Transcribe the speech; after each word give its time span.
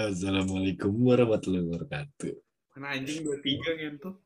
Assalamualaikum 0.00 0.96
warahmatullahi 1.04 1.68
wabarakatuh. 1.68 2.32
Mana 2.72 2.96
anjing 2.96 3.20
dua 3.20 3.36
tiga 3.44 3.76
ngentot. 3.76 4.16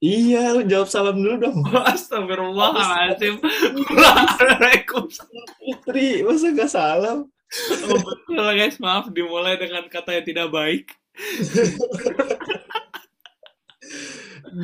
Iya, 0.00 0.56
lu 0.56 0.64
jawab 0.64 0.88
salam 0.88 1.20
dulu 1.20 1.36
dong. 1.36 1.60
Astagfirullahaladzim. 1.92 3.36
Waalaikumsalam. 3.92 5.48
Putri, 5.60 6.24
masa 6.24 6.48
gak 6.56 6.72
salam? 6.72 7.28
Oh, 7.92 8.00
betul 8.00 8.48
guys, 8.56 8.80
maaf 8.80 9.12
dimulai 9.12 9.60
dengan 9.60 9.84
kata 9.92 10.16
yang 10.16 10.24
tidak 10.24 10.48
baik. 10.48 10.96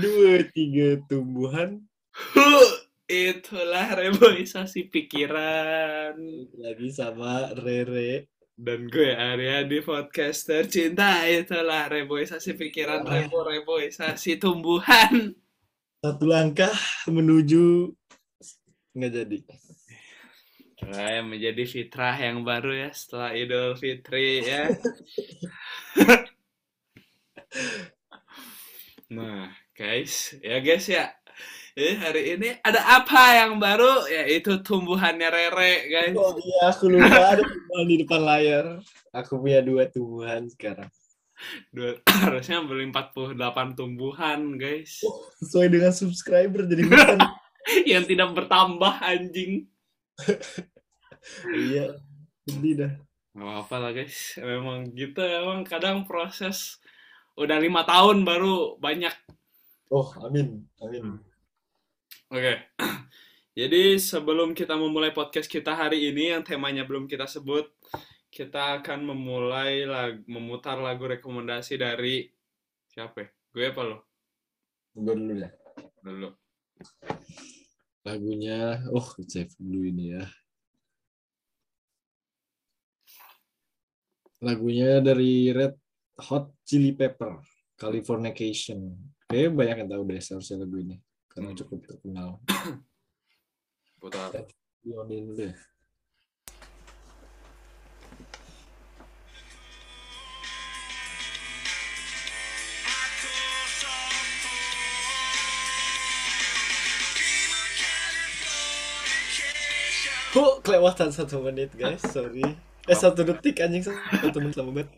Dua, 0.01 0.49
tiga 0.49 0.97
tumbuhan. 1.13 1.85
Itulah 3.05 4.01
reboisasi 4.01 4.89
pikiran. 4.89 6.17
Lagi 6.57 6.89
sama 6.89 7.53
Rere. 7.53 8.33
Dan 8.55 8.87
gue 8.87 9.11
Arya 9.11 9.67
di 9.67 9.83
podcaster 9.83 10.71
cinta 10.71 11.27
itulah 11.27 11.91
reboisasi 11.91 12.55
pikiran, 12.55 13.03
rebo 13.03 13.43
reboisasi 13.43 14.39
tumbuhan. 14.39 15.35
Satu 15.99 16.31
langkah 16.31 16.71
menuju 17.11 17.91
nggak 18.95 19.11
jadi. 19.11 19.39
Nah, 20.87 21.11
yang 21.19 21.35
menjadi 21.35 21.67
fitrah 21.67 22.15
yang 22.15 22.47
baru 22.47 22.87
ya 22.87 22.95
setelah 22.95 23.35
Idul 23.35 23.75
Fitri 23.75 24.47
ya. 24.47 24.71
nah, 29.17 29.51
guys, 29.75 30.39
ya 30.39 30.63
guys 30.63 30.87
ya. 30.87 31.11
Eh, 31.75 31.99
hari 31.99 32.39
ini 32.39 32.55
ada 32.63 33.03
apa 33.03 33.35
yang 33.35 33.59
baru? 33.59 34.07
Yaitu 34.07 34.63
tumbuhannya 34.63 35.27
Rere, 35.27 35.91
guys. 35.91 36.15
Oh 36.15 36.39
iya, 36.39 36.71
aku 36.71 36.87
lupa 36.87 37.35
ada 37.35 37.43
tumbuhan 37.43 37.87
di 37.91 37.97
depan 37.99 38.23
layar. 38.23 38.67
Aku 39.11 39.43
punya 39.43 39.59
dua 39.59 39.91
tumbuhan 39.91 40.47
sekarang. 40.47 40.87
Dua, 41.75 41.99
harusnya 42.23 42.63
beli 42.63 42.95
48 42.95 43.75
tumbuhan, 43.75 44.55
guys. 44.55 45.03
Sesuai 45.43 45.67
dengan 45.67 45.91
subscriber 45.91 46.63
jadi 46.63 46.87
bukan. 46.87 47.19
yang 47.91 48.07
tidak 48.07 48.31
bertambah 48.39 48.95
anjing. 49.03 49.67
iya, 51.51 51.99
sedih 52.47 52.87
dah. 52.87 52.93
Gak 53.35 53.51
apa-apa 53.51 53.77
lah 53.83 53.91
guys, 53.91 54.39
memang 54.39 54.95
gitu 54.95 55.19
emang 55.19 55.67
kadang 55.67 56.07
proses 56.07 56.79
udah 57.35 57.59
lima 57.59 57.83
tahun 57.83 58.23
baru 58.23 58.79
banyak. 58.79 59.11
Oh, 59.91 60.15
amin, 60.23 60.63
amin. 60.79 61.34
Oke, 62.35 62.59
jadi 63.63 63.95
sebelum 63.95 64.59
kita 64.59 64.75
memulai 64.75 65.15
podcast 65.15 65.47
kita 65.47 65.71
hari 65.71 66.11
ini 66.11 66.35
yang 66.35 66.43
temanya 66.43 66.83
belum 66.83 67.07
kita 67.07 67.31
sebut, 67.31 67.71
kita 68.27 68.83
akan 68.83 69.07
memulai 69.07 69.87
lag 69.87 70.19
memutar 70.27 70.83
lagu 70.83 71.07
rekomendasi 71.07 71.79
dari 71.79 72.27
siapa? 72.91 73.23
ya? 73.23 73.29
Gue 73.55 73.65
apa 73.71 73.83
lo? 73.87 73.99
Gue 74.99 75.15
dulu 75.15 75.47
ya. 75.47 75.51
Dulu. 76.03 76.29
Lagunya, 78.03 78.83
oh 78.91 79.15
save 79.31 79.55
dulu 79.55 79.87
ini 79.87 80.19
ya. 80.19 80.27
Lagunya 84.43 84.99
dari 84.99 85.55
Red 85.55 85.79
Hot 86.19 86.51
Chili 86.67 86.91
Pepper, 86.99 87.39
Californication. 87.79 88.91
Kayaknya 89.31 89.51
banyak 89.55 89.77
yang 89.87 89.91
tahu 89.95 90.03
deh 90.11 90.19
seharusnya 90.19 90.67
lagu 90.67 90.83
ini. 90.83 90.99
Karena 91.35 91.51
cukup 91.51 91.83
terkenal. 91.83 92.39
Putar. 93.99 94.31
Dulu 94.87 95.35
ya. 95.35 95.51
Oh, 110.35 110.59
kelewatan 110.63 111.15
satu 111.15 111.43
menit 111.47 111.71
guys, 111.79 112.03
sorry. 112.11 112.43
Eh 112.87 112.99
satu 112.99 113.23
detik 113.23 113.59
anjing 113.63 113.87
satu 113.87 114.39
menit 114.39 114.59
lama 114.59 114.83
banget. 114.83 114.91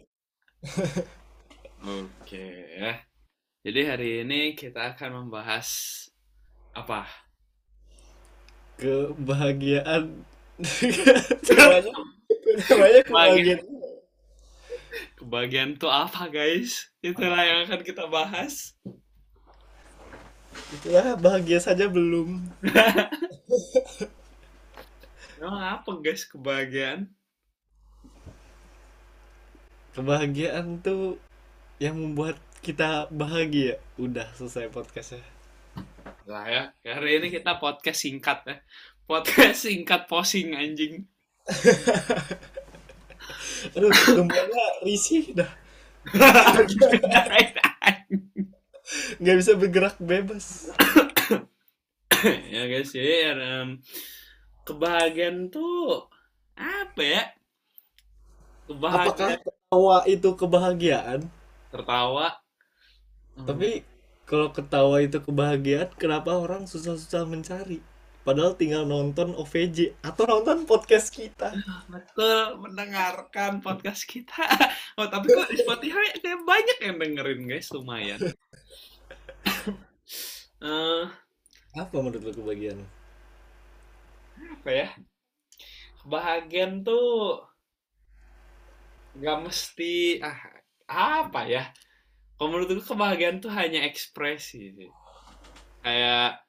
Oke 2.05 2.45
ya. 2.77 3.05
Jadi 3.61 3.81
hari 3.85 4.09
ini 4.25 4.57
kita 4.57 4.97
akan 4.97 5.29
membahas 5.29 5.69
apa? 6.77 7.09
Kebahagiaan. 8.77 10.13
Namanya, 11.57 11.93
namanya 12.69 13.01
kebahagiaan. 13.05 13.61
Kebahagiaan 15.17 15.71
tuh 15.81 15.93
apa 15.93 16.29
guys? 16.29 16.93
Itulah 17.01 17.41
yang 17.45 17.59
akan 17.69 17.81
kita 17.85 18.05
bahas. 18.09 18.77
Itulah 20.77 21.17
bahagia 21.21 21.61
saja 21.61 21.89
belum. 21.89 22.49
Emang 25.41 25.61
apa 25.61 25.91
guys 26.01 26.25
kebahagiaan? 26.25 27.13
Kebahagiaan 29.93 30.81
tuh 30.81 31.21
yang 31.81 31.97
membuat 31.97 32.41
kita 32.65 33.09
bahagia. 33.13 33.77
Udah 34.01 34.29
selesai 34.37 34.73
podcastnya. 34.73 35.36
Lah 36.27 36.43
ya, 36.51 36.75
hari 36.83 37.23
ini 37.23 37.31
kita 37.31 37.55
podcast 37.63 38.03
singkat 38.03 38.43
ya. 38.51 38.59
Podcast 39.07 39.63
singkat 39.63 40.11
posing 40.11 40.59
anjing. 40.59 41.07
Aduh, 43.79 43.95
tumbuhnya 43.95 44.67
risih 44.83 45.39
dah. 45.39 45.47
Nggak 49.23 49.37
bisa 49.39 49.55
bergerak 49.55 50.03
bebas. 50.03 50.75
ya 52.51 52.63
guys, 52.67 52.91
ya 52.91 53.31
um, 53.63 53.79
kebahagiaan 54.67 55.47
tuh 55.47 56.11
apa 56.59 57.03
ya? 57.07 57.23
Apakah 58.67 59.15
Kebahagiaan 59.15 59.39
ketawa 59.47 59.97
itu 60.11 60.29
kebahagiaan? 60.35 61.21
tertawa. 61.71 62.35
Tapi 63.47 63.87
kalau 64.27 64.51
ketawa 64.51 64.99
itu 65.01 65.23
kebahagiaan, 65.23 65.91
kenapa 65.95 66.35
orang 66.35 66.67
susah-susah 66.67 67.23
mencari? 67.25 67.79
Padahal 68.27 68.59
tinggal 68.59 68.83
nonton 68.83 69.39
OVJ 69.39 70.03
atau 70.03 70.27
nonton 70.27 70.67
podcast 70.67 71.15
kita. 71.15 71.55
betul 71.87 72.59
mendengarkan 72.59 73.63
podcast 73.63 74.03
kita. 74.03 74.35
Oh 74.99 75.07
tapi 75.07 75.29
kok 75.29 75.47
di 75.53 75.61
Spotify 75.61 76.09
kayak 76.19 76.41
banyak 76.43 76.79
yang 76.81 76.97
dengerin 76.99 77.41
guys, 77.47 77.69
lumayan. 77.71 78.19
Eh, 80.57 81.05
Apa 81.77 82.01
menurut 82.01 82.25
lo 82.25 82.33
kebahagiaan? 82.33 82.81
apa 84.41 84.71
ya? 84.73 84.89
Kebahagiaan 86.01 86.81
tuh 86.81 87.45
nggak 89.21 89.39
mesti 89.45 90.17
ah 90.25 90.39
apa 90.89 91.41
ya? 91.45 91.69
Kalau 92.37 92.49
menurut 92.53 92.69
gue 92.69 92.85
kebahagiaan 92.85 93.41
tuh 93.41 93.49
hanya 93.53 93.89
ekspresi 93.89 94.77
sih. 94.77 94.91
Kayak 95.81 96.45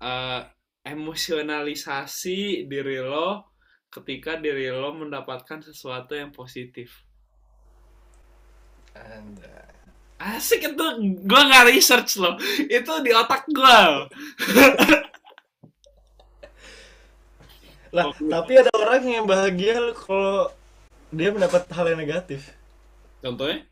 eh, 0.00 0.40
emosionalisasi 0.88 2.64
diri 2.66 2.98
lo 3.04 3.52
ketika 3.92 4.40
diri 4.40 4.72
lo 4.72 4.96
mendapatkan 4.96 5.60
sesuatu 5.60 6.16
yang 6.16 6.32
positif. 6.32 7.04
Asik 10.22 10.64
itu 10.72 10.86
gue 11.28 11.42
nggak 11.48 11.68
research 11.68 12.16
loh. 12.16 12.38
Itu 12.70 12.92
di 13.04 13.10
otak 13.12 13.44
gue. 13.50 13.78
Lah, 17.92 18.08
Oh. 18.08 18.16
tapi 18.16 18.56
ada 18.56 18.72
orang 18.72 19.04
yang 19.04 19.28
bahagia 19.28 19.92
kalau 19.92 20.48
dia 21.12 21.28
mendapat 21.28 21.68
hal 21.68 21.92
yang 21.92 22.00
negatif. 22.00 22.56
Contohnya? 23.20 23.68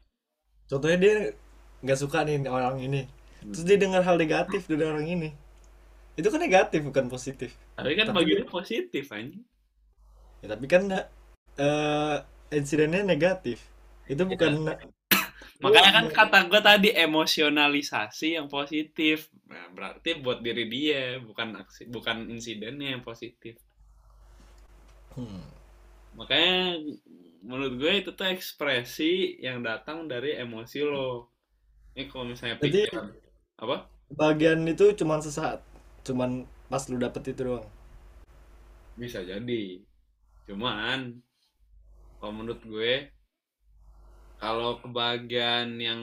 Contohnya 0.71 0.99
dia 1.03 1.15
nggak 1.83 1.99
suka 1.99 2.23
nih 2.23 2.47
orang 2.47 2.79
ini. 2.79 3.11
Terus 3.43 3.65
dia 3.67 3.77
dengar 3.81 4.07
hal 4.07 4.15
negatif 4.15 4.71
dari 4.71 4.87
orang 4.87 5.07
ini. 5.11 5.29
Itu 6.15 6.31
kan 6.31 6.39
negatif 6.39 6.87
bukan 6.87 7.11
positif. 7.11 7.51
Tapi 7.75 7.99
kan 7.99 8.15
Tapi- 8.15 8.17
bagi 8.23 8.33
dia 8.39 8.47
positif 8.47 9.05
anjing. 9.11 9.43
Ya, 10.41 10.47
tapi 10.55 10.67
kan 10.71 10.87
eh 11.59 12.17
insidennya 12.55 13.03
negatif. 13.03 13.67
Itu 14.07 14.23
bukan 14.31 14.71
Makanya 15.61 15.91
kan 15.93 16.07
kata 16.09 16.39
gue 16.49 16.61
tadi 16.65 16.89
emosionalisasi 16.97 18.41
yang 18.41 18.49
positif. 18.49 19.29
Nah, 19.45 19.69
berarti 19.77 20.17
buat 20.17 20.41
diri 20.41 20.65
dia, 20.73 21.21
bukan 21.21 21.53
aksi, 21.61 21.93
bukan 21.93 22.33
insidennya 22.33 22.97
yang 22.97 23.05
positif. 23.05 23.61
Hmm. 25.13 25.45
Makanya 26.17 26.81
menurut 27.41 27.81
gue 27.81 27.93
itu 28.05 28.11
tuh 28.13 28.29
ekspresi 28.29 29.41
yang 29.41 29.65
datang 29.65 30.07
dari 30.07 30.37
emosi 30.37 30.79
lo. 30.85 31.33
Ini 31.97 32.07
kalau 32.07 32.29
misalnya 32.29 32.61
Jadi- 32.61 32.87
pikiran 32.87 33.07
apa? 33.61 33.77
Kebahagiaan 34.11 34.63
itu 34.67 34.91
cuman 34.95 35.21
sesaat. 35.23 35.63
Cuman 36.03 36.43
pas 36.67 36.83
lu 36.91 36.99
dapet 36.99 37.31
itu 37.31 37.47
doang. 37.47 37.67
Bisa 38.95 39.23
jadi. 39.23 39.81
Cuman 40.47 41.21
kalau 42.19 42.33
menurut 42.37 42.61
gue 42.63 42.93
kalau 44.41 44.81
kebahagiaan 44.81 45.77
yang 45.77 46.01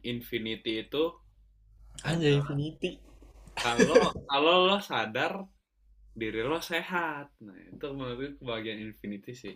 infinity 0.00 0.84
itu 0.84 1.12
Hanya 2.00 2.40
infinity. 2.40 2.96
kalau 3.56 3.96
kalau 4.24 4.54
lo 4.68 4.78
sadar 4.80 5.44
diri 6.14 6.42
lo 6.42 6.58
sehat 6.58 7.28
nah 7.38 7.54
itu 7.54 7.86
menurut 7.92 8.16
gue 8.16 8.30
kebahagiaan 8.40 8.80
infinity 8.82 9.32
sih 9.36 9.54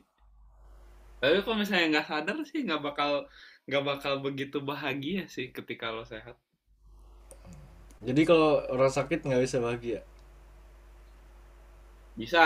tapi 1.22 1.38
kalau 1.46 1.62
misalnya 1.62 1.86
nggak 1.94 2.08
sadar 2.10 2.36
sih 2.42 2.66
nggak 2.66 2.82
bakal 2.82 3.30
nggak 3.70 3.84
bakal 3.86 4.18
begitu 4.18 4.58
bahagia 4.58 5.30
sih 5.30 5.54
ketika 5.54 5.94
lo 5.94 6.02
sehat. 6.02 6.34
Jadi 8.02 8.26
kalau 8.26 8.58
orang 8.74 8.90
sakit 8.90 9.22
nggak 9.22 9.42
bisa 9.46 9.62
bahagia. 9.62 10.02
bisa. 12.18 12.44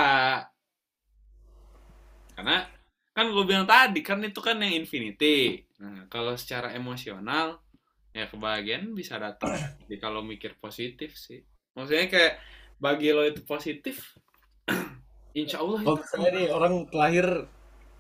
Karena 2.37 2.69
kan 3.17 3.33
gue 3.33 3.45
bilang 3.49 3.65
tadi 3.65 4.05
kan 4.05 4.21
itu 4.21 4.45
kan 4.45 4.61
yang 4.61 4.85
infinity. 4.85 5.65
Nah 5.81 6.05
kalau 6.13 6.37
secara 6.37 6.77
emosional 6.77 7.65
ya 8.13 8.29
kebahagiaan 8.29 8.93
bisa 8.93 9.17
datang. 9.17 9.57
Jadi 9.89 9.97
kalau 9.97 10.21
mikir 10.21 10.61
positif 10.61 11.17
sih. 11.17 11.41
Maksudnya 11.73 12.13
kayak 12.13 12.45
bagi 12.77 13.17
lo 13.17 13.25
itu 13.25 13.41
positif 13.41 14.21
insya 15.33 15.65
Allah 15.65 15.81
Kalau 15.81 16.29
itu 16.29 16.53
orang 16.53 16.85
terlahir 16.93 17.49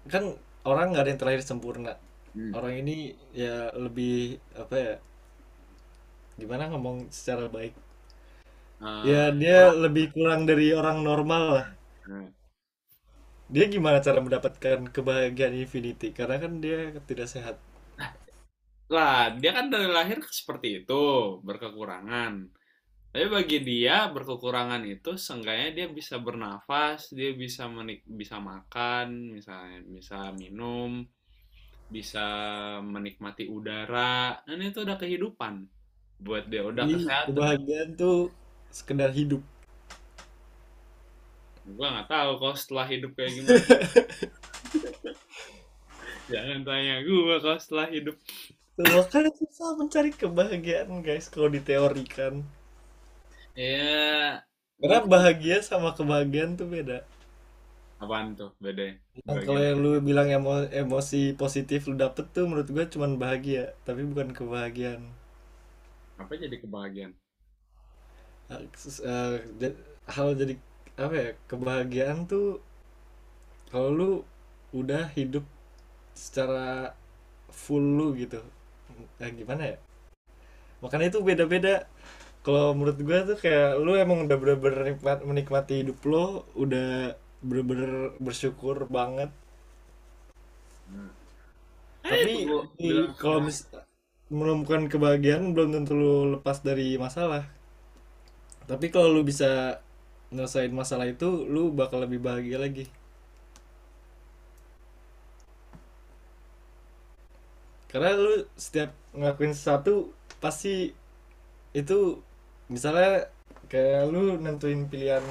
kan 0.05 0.37
orang 0.70 0.86
nggak 0.90 1.02
ada 1.02 1.10
yang 1.12 1.20
terlahir 1.22 1.42
sempurna. 1.50 1.92
Hmm. 2.34 2.56
Orang 2.56 2.74
ini 2.82 2.96
ya 3.42 3.72
lebih 3.84 4.38
apa 4.62 4.74
ya? 4.86 4.94
Gimana 6.40 6.68
ngomong 6.72 7.08
secara 7.12 7.48
baik? 7.56 7.72
Eh, 8.80 9.10
Ya 9.10 9.22
dia 9.40 9.58
lebih 9.82 10.04
kurang 10.14 10.40
dari 10.50 10.66
orang 10.80 10.98
normal 11.08 11.42
lah. 11.56 11.66
nah, 12.06 12.30
Dia 13.54 13.64
gimana 13.74 13.98
cara 14.06 14.18
mendapatkan 14.26 14.78
kebahagiaan 14.94 15.54
infinity? 15.62 16.08
Karena 16.18 16.36
kan 16.42 16.52
dia 16.64 16.78
tidak 17.10 17.26
sehat. 17.34 17.56
lah 18.94 19.34
dia 19.40 19.50
kan 19.56 19.66
dari 19.72 19.88
lahir 19.96 20.18
seperti 20.40 20.66
itu 20.82 20.94
berkekurangan 21.46 22.32
tapi 23.16 23.32
bagi 23.32 23.64
dia 23.64 24.12
berkekurangan 24.12 24.84
itu 24.84 25.16
seenggaknya 25.16 25.72
dia 25.72 25.86
bisa 25.88 26.20
bernafas 26.20 27.16
dia 27.16 27.32
bisa 27.32 27.64
menik 27.64 28.04
bisa 28.04 28.36
makan 28.36 29.32
misalnya 29.32 29.80
bisa 29.88 30.36
minum 30.36 31.00
bisa 31.88 32.28
menikmati 32.84 33.48
udara 33.48 34.36
dan 34.44 34.60
itu 34.60 34.84
udah 34.84 35.00
kehidupan 35.00 35.64
buat 36.20 36.44
dia 36.44 36.68
udah 36.68 36.84
Jadi 36.84 36.92
kesehatan 36.92 37.28
kebahagiaan 37.32 37.90
tuh 37.96 38.28
sekedar 38.68 39.08
hidup. 39.16 39.40
gua 41.72 41.96
nggak 41.96 42.12
tahu 42.12 42.30
kalau 42.36 42.56
setelah 42.60 42.84
hidup 42.84 43.16
kayak 43.16 43.32
gimana 43.32 43.64
jangan 46.36 46.60
tanya 46.68 47.00
gua 47.00 47.40
kalau 47.40 47.58
setelah 47.64 47.88
hidup 47.88 48.16
makanya 48.76 49.32
susah 49.40 49.72
mencari 49.72 50.12
kebahagiaan 50.12 51.00
guys 51.00 51.32
kalau 51.32 51.48
diteorikan. 51.48 52.44
Ya 53.56 54.47
Karena 54.81 54.99
bahagia 55.12 55.56
sama 55.69 55.91
kebahagiaan 55.99 56.53
tuh 56.58 56.64
beda. 56.75 56.99
apaan 58.03 58.29
tuh 58.38 58.50
beda 58.64 58.87
Yang 59.29 59.41
kalau 59.47 59.61
yang 59.67 59.79
lu 59.85 59.91
bilang 60.08 60.29
emo- 60.37 60.70
emosi 60.82 61.23
positif 61.43 61.81
lu 61.88 61.94
dapet 62.05 62.25
tuh 62.35 62.44
menurut 62.49 62.69
gue 62.75 62.85
cuman 62.94 63.12
bahagia, 63.23 63.64
tapi 63.87 64.03
bukan 64.11 64.29
kebahagiaan. 64.38 65.03
apa 66.23 66.32
jadi 66.43 66.56
kebahagiaan 66.62 67.12
Hal 68.50 68.62
eh, 68.70 69.75
hal 70.14 70.29
jadi 70.38 70.55
apa 70.99 71.14
ya? 71.14 71.31
Kebahagiaan 71.50 72.19
tuh 72.31 72.47
kalau 73.70 73.91
lu 73.99 74.11
udah 74.75 75.11
hidup 75.17 75.44
secara 76.17 76.94
full 77.50 77.85
lu 77.99 78.09
gitu. 78.19 78.41
Eh, 79.23 79.31
gimana 79.35 79.62
ya? 79.75 79.79
Makanya 80.85 81.06
itu 81.12 81.19
beda-beda. 81.25 81.88
Kalau 82.46 82.66
menurut 82.76 82.98
gue 83.06 83.19
tuh 83.28 83.37
kayak 83.44 83.70
lu 83.84 83.93
emang 84.04 84.19
udah 84.26 84.37
bener-bener 84.43 84.82
nikmat- 84.94 85.25
menikmati 85.31 85.75
hidup 85.82 85.98
lo, 86.12 86.26
udah 86.62 86.88
bener-bener 87.48 87.93
bersyukur 88.26 88.76
banget. 88.96 89.31
Tapi 92.10 92.31
itu 92.46 92.56
di- 92.78 92.88
bilang 92.88 93.10
kalau 93.20 93.38
mis 93.46 93.58
menemukan 94.38 94.82
kebahagiaan 94.93 95.44
belum 95.54 95.69
tentu 95.75 95.93
lu 96.02 96.14
lepas 96.38 96.58
dari 96.69 96.88
masalah. 97.04 97.44
Tapi 98.70 98.87
kalau 98.94 99.08
lu 99.14 99.22
bisa 99.31 99.50
nyelesain 100.34 100.72
masalah 100.81 101.06
itu, 101.14 101.28
lu 101.54 101.62
bakal 101.81 101.99
lebih 102.04 102.20
bahagia 102.26 102.58
lagi. 102.64 102.84
Karena 107.90 108.10
lu 108.19 108.34
setiap 108.58 108.90
ngelakuin 109.14 109.54
sesuatu 109.54 110.10
pasti 110.42 110.90
itu 111.75 111.99
misalnya 112.74 113.10
kayak 113.70 114.02
lu 114.12 114.38
nentuin 114.44 114.80
pilihan 114.90 115.24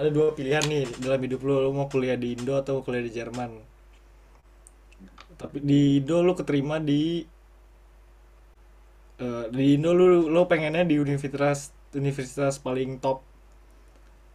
ada 0.00 0.08
dua 0.16 0.28
pilihan 0.36 0.64
nih 0.72 0.84
dalam 1.04 1.20
hidup 1.24 1.40
lu, 1.46 1.54
lu 1.64 1.70
mau 1.78 1.86
kuliah 1.92 2.16
di 2.22 2.28
Indo 2.36 2.54
atau 2.62 2.74
kuliah 2.86 3.04
di 3.06 3.12
Jerman. 3.18 3.50
Tapi 5.38 5.58
di 5.62 6.02
Indo 6.02 6.16
lu 6.26 6.32
keterima 6.38 6.76
di 6.82 7.22
eh, 9.18 9.44
di 9.54 9.64
Indo 9.76 9.90
lu 9.98 10.06
lu 10.34 10.42
pengennya 10.50 10.84
di 10.90 10.96
universitas 10.98 11.58
universitas 11.94 12.54
paling 12.62 12.98
top. 13.02 13.18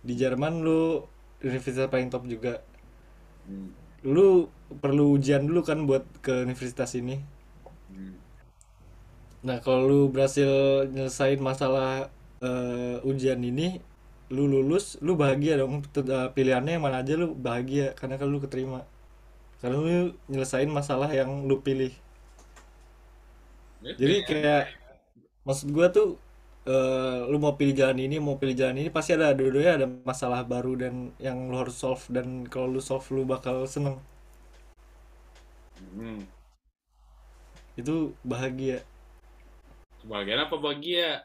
Di 0.07 0.13
Jerman 0.19 0.53
lu 0.65 1.03
universitas 1.43 1.87
paling 1.91 2.07
top 2.13 2.23
juga. 2.27 2.53
Hmm, 3.47 3.73
Lu 4.15 4.27
perlu 4.81 5.05
ujian 5.17 5.43
dulu 5.49 5.61
kan 5.69 5.79
buat 5.89 6.03
ke 6.25 6.33
universitas 6.47 6.91
ini. 7.01 7.15
hmm. 7.89 8.22
Nah, 9.47 9.57
kalau 9.65 9.81
lu 9.91 9.99
berhasil 10.13 10.47
nyelesain 10.93 11.39
masalah 11.49 12.07
eh, 12.39 12.97
ujian 13.09 13.39
ini, 13.43 13.67
lu 14.35 14.43
lulus, 14.53 14.85
lu 15.05 15.13
bahagia 15.19 15.53
dong. 15.61 15.83
Eh, 15.83 16.29
Pilihannya 16.35 16.71
yang 16.79 16.83
mana 16.85 16.97
aja 17.03 17.13
lu 17.21 17.27
bahagia 17.35 17.91
karena 17.99 18.15
kan 18.19 18.27
lu 18.31 18.39
keterima. 18.43 18.79
Karena 19.59 19.75
lu 19.79 20.15
nyelesain 20.31 20.69
masalah 20.71 21.09
yang 21.19 21.29
lu 21.49 21.59
pilih. 21.65 21.93
Jadi 23.99 24.15
ya. 24.23 24.25
kayak 24.27 24.63
maksud 25.47 25.67
gua 25.75 25.87
tuh 25.91 26.15
eh, 26.67 27.19
lu 27.31 27.37
mau 27.43 27.53
pilih 27.59 27.75
jalan 27.75 27.99
ini, 27.99 28.15
mau 28.23 28.35
pilih 28.41 28.55
jalan 28.55 28.79
ini 28.81 28.89
pasti 28.97 29.11
ada 29.17 29.35
dua-duanya 29.35 29.73
ada 29.83 29.87
masalah 30.09 30.41
baru 30.47 30.73
dan 30.79 30.93
yang 31.19 31.51
lu 31.51 31.55
harus 31.61 31.75
solve 31.75 32.03
dan 32.15 32.47
kalau 32.47 32.67
lu 32.71 32.81
solve 32.83 33.07
lu 33.15 33.23
bakal 33.27 33.67
seneng. 33.67 33.99
Hmm. 35.95 36.25
Itu 37.77 38.13
bahagia. 38.23 38.81
Kebahagiaan 40.03 40.43
apa 40.43 40.55
bahagia? 40.59 41.23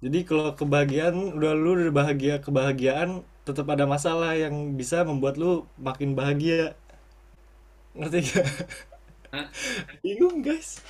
Jadi 0.00 0.18
kalau 0.24 0.56
kebahagiaan 0.56 1.36
udah 1.36 1.52
lu 1.52 1.76
udah 1.76 1.92
bahagia 1.92 2.40
kebahagiaan 2.40 3.20
tetap 3.44 3.68
ada 3.68 3.84
masalah 3.84 4.32
yang 4.32 4.72
bisa 4.80 5.04
membuat 5.04 5.36
lu 5.36 5.68
makin 5.76 6.16
bahagia. 6.16 6.72
Ngerti 7.92 8.32
gak? 8.32 8.48
Hah? 9.36 9.46
Bingung 10.00 10.40
guys. 10.40 10.80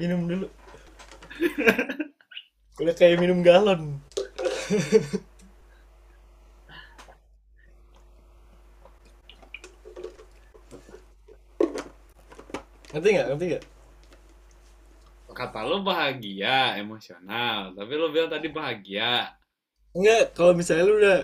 Minum 0.00 0.24
dulu. 0.24 0.48
Udah 2.80 2.94
kayak 2.96 3.20
minum 3.20 3.44
galon. 3.44 4.00
Ngerti 12.88 13.08
nggak? 13.12 13.26
Ngerti 13.36 13.44
nggak? 13.52 13.64
Kata 15.40 15.60
lo 15.64 15.76
bahagia, 15.80 16.76
emosional. 16.82 17.72
Tapi 17.76 17.92
lo 18.00 18.06
bilang 18.14 18.28
tadi 18.34 18.48
bahagia. 18.58 19.12
Enggak, 19.96 20.24
kalau 20.36 20.52
misalnya 20.60 20.84
lu 20.88 20.94
udah 21.00 21.18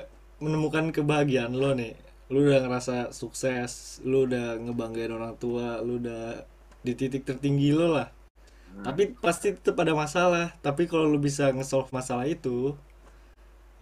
menemukan 0.44 0.84
kebahagiaan 0.96 1.52
lo 1.62 1.70
nih, 1.80 1.94
lu 2.32 2.38
udah 2.48 2.60
ngerasa 2.64 2.96
sukses, 3.20 4.00
lu 4.08 4.18
udah 4.26 4.46
ngebanggain 4.64 5.12
orang 5.18 5.34
tua, 5.42 5.78
lu 5.86 5.92
udah 6.02 6.24
di 6.86 6.92
titik 7.00 7.22
tertinggi 7.28 7.70
lo 7.78 7.86
lah. 7.96 8.08
Nah, 8.72 8.82
Tapi 8.86 9.02
pasti 9.24 9.52
tetap 9.56 9.76
ada 9.84 9.92
masalah. 9.92 10.46
Tapi 10.64 10.82
kalau 10.90 11.06
lu 11.12 11.18
bisa 11.20 11.44
nge-solve 11.56 11.90
masalah 11.92 12.26
itu, 12.36 12.72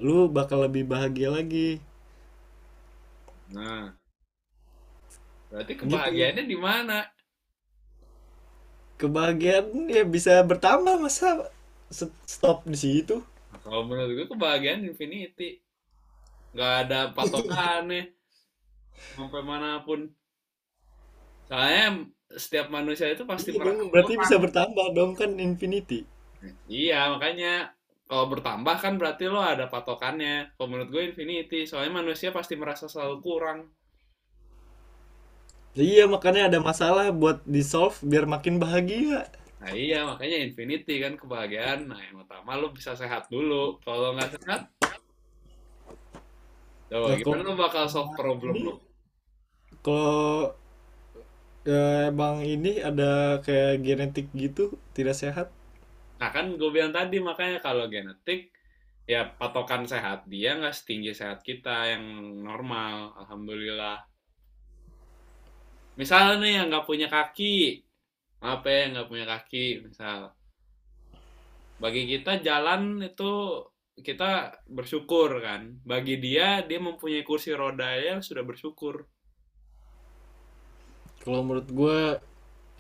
lu 0.03 0.17
bakal 0.38 0.59
lebih 0.67 0.85
bahagia 0.93 1.31
lagi. 1.31 1.79
nah. 3.55 3.95
berarti 5.50 5.73
Gitu. 5.79 5.81
kebahagiaannya 5.87 6.45
di 6.50 6.59
mana? 6.59 6.99
Kebahagiaan 8.95 9.91
ya 9.91 10.07
bisa 10.07 10.39
bertambah 10.47 11.03
masa 11.03 11.51
stop 12.27 12.63
di 12.67 12.79
situ. 12.79 13.23
Kalau 13.65 13.83
menurut 13.89 14.13
gue 14.15 14.27
kebahagiaan 14.29 14.85
infinity. 14.87 15.63
Gak 16.55 16.87
ada 16.87 17.11
patokannya. 17.11 18.15
Sampai 19.19 19.43
mana 19.43 19.83
pun. 19.83 20.11
Soalnya 21.51 22.07
setiap 22.35 22.71
manusia 22.71 23.11
itu 23.11 23.23
pasti 23.27 23.55
Iya 23.55 23.63
dong, 23.63 23.91
berarti 23.91 24.15
bisa 24.19 24.37
bertambah 24.39 24.87
dong 24.95 25.13
kan 25.15 25.35
infinity. 25.39 26.07
Iya, 26.67 27.15
makanya 27.15 27.75
kalau 28.05 28.29
bertambah 28.29 28.77
kan 28.81 29.01
berarti 29.01 29.27
lo 29.31 29.41
ada 29.41 29.67
patokannya. 29.71 30.55
Kalau 30.55 30.69
menurut 30.69 30.91
gue 30.93 31.03
infinity, 31.15 31.65
soalnya 31.65 32.05
manusia 32.05 32.31
pasti 32.31 32.55
merasa 32.55 32.85
selalu 32.91 33.17
kurang. 33.25 33.71
Iya 35.78 36.02
makanya 36.14 36.43
ada 36.49 36.59
masalah 36.69 37.04
buat 37.21 37.38
di 37.54 37.62
solve 37.62 37.97
biar 38.11 38.25
makin 38.35 38.54
bahagia 38.62 39.26
Nah 39.61 39.71
iya 39.83 39.97
makanya 40.11 40.37
infinity 40.47 40.93
kan 41.04 41.12
kebahagiaan. 41.21 41.78
Nah 41.90 41.99
yang 42.07 42.16
utama 42.25 42.50
lu 42.61 42.66
bisa 42.76 42.93
sehat 43.00 43.23
dulu. 43.35 43.54
Kalau 43.85 44.09
nggak 44.14 44.31
sehat, 44.37 44.61
coba 46.88 47.09
Nah, 47.09 47.14
gimana 47.19 47.40
lu 47.47 47.52
bakal 47.62 47.85
solve 47.93 48.12
problem 48.19 48.54
lu? 48.66 48.73
kalau 49.85 50.54
ya, 51.64 52.09
emang 52.11 52.45
ini 52.45 52.81
ada 52.81 53.40
kayak 53.45 53.81
genetik 53.85 54.26
gitu 54.37 54.76
tidak 54.97 55.16
sehat 55.16 55.49
Nah 56.21 56.31
kan 56.35 56.47
gue 56.61 56.71
bilang 56.75 56.93
tadi 56.99 57.16
makanya 57.28 57.59
kalau 57.66 57.85
genetik 57.95 58.40
ya 59.12 59.21
patokan 59.40 59.83
sehat 59.93 60.19
dia 60.33 60.49
nggak 60.59 60.76
setinggi 60.78 61.11
sehat 61.21 61.38
kita 61.49 61.75
yang 61.93 62.04
normal. 62.49 62.95
Alhamdulillah. 63.21 63.97
Misalnya 66.01 66.35
nih 66.43 66.53
yang 66.57 66.67
nggak 66.71 66.87
punya 66.89 67.07
kaki, 67.15 67.45
apa 68.51 68.67
ya 68.77 68.83
nggak 68.93 69.09
punya 69.11 69.25
kaki, 69.33 69.59
misal 69.87 70.19
bagi 71.83 72.03
kita 72.13 72.33
jalan 72.47 72.83
itu 73.09 73.31
kita 74.07 74.25
bersyukur 74.77 75.31
kan. 75.47 75.63
Bagi 75.91 76.15
dia 76.25 76.49
dia 76.69 76.79
mempunyai 76.87 77.23
kursi 77.29 77.51
roda 77.61 77.89
ya 78.07 78.15
sudah 78.29 78.43
bersyukur. 78.51 78.95
kalau 81.23 81.41
menurut 81.47 81.69
gue 81.79 81.99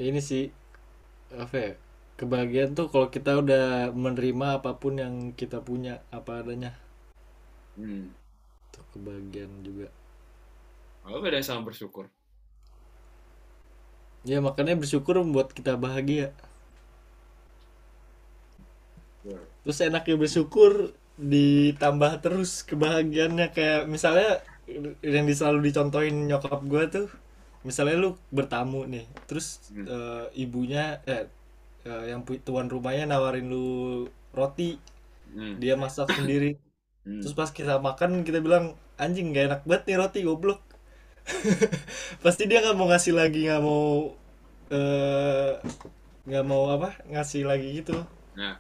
ini 0.08 0.20
sih 0.30 0.44
apa 1.44 1.56
ya 1.64 1.70
kebahagiaan 2.20 2.72
tuh 2.78 2.86
kalau 2.92 3.08
kita 3.16 3.32
udah 3.42 3.66
menerima 4.04 4.46
apa 4.62 4.72
pun 4.82 4.94
yang 5.02 5.14
kita 5.40 5.58
punya 5.68 5.94
apa 6.18 6.32
adanya 6.42 6.72
Hmm. 7.76 8.14
itu 8.68 8.80
kebahagiaan 8.92 9.54
juga 9.66 9.88
Apa 11.06 11.18
beda 11.24 11.40
sama 11.46 11.62
bersyukur? 11.70 12.04
Ya 14.30 14.38
makanya 14.46 14.74
bersyukur 14.80 15.14
membuat 15.22 15.48
kita 15.56 15.72
bahagia 15.84 16.26
terus 19.64 19.78
enaknya 19.80 20.16
bersyukur 20.20 20.72
ditambah 21.16 22.12
terus 22.24 22.66
kebahagiaannya 22.68 23.46
kayak 23.54 23.82
misalnya 23.86 24.42
yang 25.04 25.24
selalu 25.30 25.70
dicontohin 25.70 26.26
nyokap 26.28 26.60
gue 26.66 26.82
tuh 26.90 27.06
misalnya 27.64 27.96
lu 28.00 28.10
bertamu 28.34 28.84
nih 28.88 29.04
terus 29.28 29.46
Hmm. 29.72 29.86
eh, 29.88 30.24
ibunya 30.44 31.00
eh 31.08 31.24
eh, 31.88 32.04
yang 32.12 32.22
tuan 32.46 32.68
rumahnya 32.72 33.04
nawarin 33.10 33.46
lu 33.52 33.66
roti 34.34 34.76
Hmm. 35.34 35.58
dia 35.62 35.74
masak 35.78 36.08
sendiri 36.18 36.56
Hmm. 37.06 37.20
terus 37.22 37.34
pas 37.36 37.50
kita 37.52 37.78
makan 37.82 38.22
kita 38.26 38.40
bilang 38.44 38.74
anjing 39.00 39.32
gak 39.34 39.44
enak 39.50 39.60
banget 39.68 39.82
nih 39.90 39.96
roti 40.02 40.20
goblok 40.26 40.60
pasti 42.24 42.42
dia 42.48 42.60
nggak 42.60 42.76
mau 42.76 42.88
ngasih 42.90 43.14
lagi 43.16 43.48
nggak 43.48 43.62
mau 43.64 44.12
eh 44.72 45.52
nggak 46.28 46.44
mau 46.48 46.62
apa 46.72 46.88
ngasih 47.12 47.42
lagi 47.44 47.68
gitu. 47.80 47.96
Nah, 48.36 48.56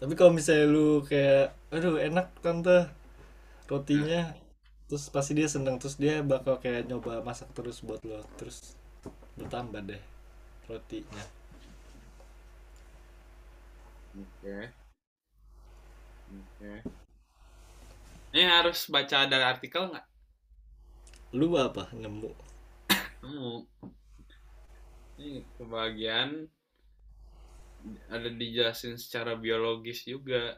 tapi 0.00 0.12
kalau 0.18 0.32
misalnya 0.34 0.66
lu 0.70 1.04
kayak 1.04 1.52
aduh 1.74 1.96
enak 2.00 2.26
tante 2.42 2.70
nah, 2.70 2.84
rotinya 3.70 4.34
terus 4.88 5.06
pasti 5.14 5.32
dia 5.38 5.46
seneng 5.46 5.78
terus 5.78 5.96
dia 6.02 6.24
bakal 6.24 6.58
kayak 6.58 6.88
nyoba 6.90 7.22
masak 7.22 7.48
terus 7.54 7.78
buat 7.86 8.02
lo 8.02 8.18
terus 8.38 8.74
bertambah 9.38 9.82
deh 9.90 10.02
rotinya. 10.70 11.24
Oke, 14.10 14.56
oke. 16.34 16.72
Ini 18.34 18.42
harus 18.46 18.90
baca 18.90 19.18
dari 19.30 19.44
artikel 19.46 19.82
nggak? 19.90 20.09
Lu 21.30 21.54
apa 21.54 21.90
nemu 21.94 22.32
Hmm. 23.20 23.68
Ini 25.20 25.44
kebahagiaan 25.60 26.48
ada 28.08 28.28
dijelasin 28.32 28.96
secara 28.96 29.36
biologis 29.36 30.08
juga. 30.08 30.56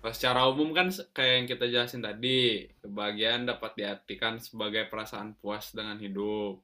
Kalau 0.00 0.14
secara 0.16 0.40
umum 0.48 0.76
kan 0.76 0.92
kayak 1.12 1.34
yang 1.40 1.48
kita 1.48 1.64
jelasin 1.72 2.04
tadi, 2.04 2.68
kebahagiaan 2.84 3.48
dapat 3.48 3.80
diartikan 3.80 4.36
sebagai 4.40 4.88
perasaan 4.92 5.36
puas 5.40 5.72
dengan 5.72 5.96
hidup. 5.96 6.60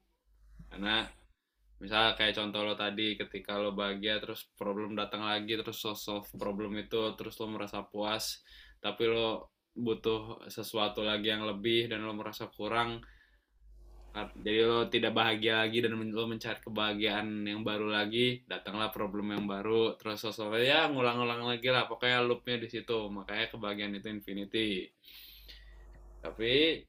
Karena 0.68 1.04
misal 1.80 2.16
kayak 2.16 2.36
contoh 2.36 2.60
lo 2.64 2.76
tadi, 2.76 3.16
ketika 3.16 3.60
lo 3.60 3.72
bahagia 3.72 4.20
terus 4.20 4.48
problem 4.56 4.96
datang 4.96 5.24
lagi, 5.24 5.56
terus 5.56 5.80
solve 5.80 6.28
problem 6.36 6.76
itu, 6.76 7.12
terus 7.16 7.36
lo 7.40 7.48
merasa 7.48 7.84
puas, 7.84 8.40
tapi 8.80 9.08
lo 9.08 9.55
butuh 9.76 10.48
sesuatu 10.48 11.04
lagi 11.04 11.28
yang 11.28 11.44
lebih 11.44 11.92
dan 11.92 12.00
lo 12.02 12.16
merasa 12.16 12.48
kurang, 12.48 13.04
jadi 14.16 14.64
lo 14.64 14.88
tidak 14.88 15.12
bahagia 15.12 15.60
lagi 15.60 15.84
dan 15.84 15.92
lo 15.92 16.24
mencari 16.24 16.56
kebahagiaan 16.64 17.44
yang 17.44 17.60
baru 17.60 17.92
lagi, 17.92 18.40
datanglah 18.48 18.88
problem 18.88 19.36
yang 19.36 19.44
baru, 19.44 20.00
terus 20.00 20.24
sosok 20.24 20.56
ya 20.56 20.88
ngulang-ngulang 20.88 21.44
lagi 21.44 21.68
lah, 21.68 21.84
pokoknya 21.84 22.24
loopnya 22.24 22.56
di 22.64 22.68
situ, 22.72 23.12
makanya 23.12 23.52
kebahagiaan 23.52 23.92
itu 24.00 24.08
infinity. 24.08 24.88
Tapi 26.24 26.80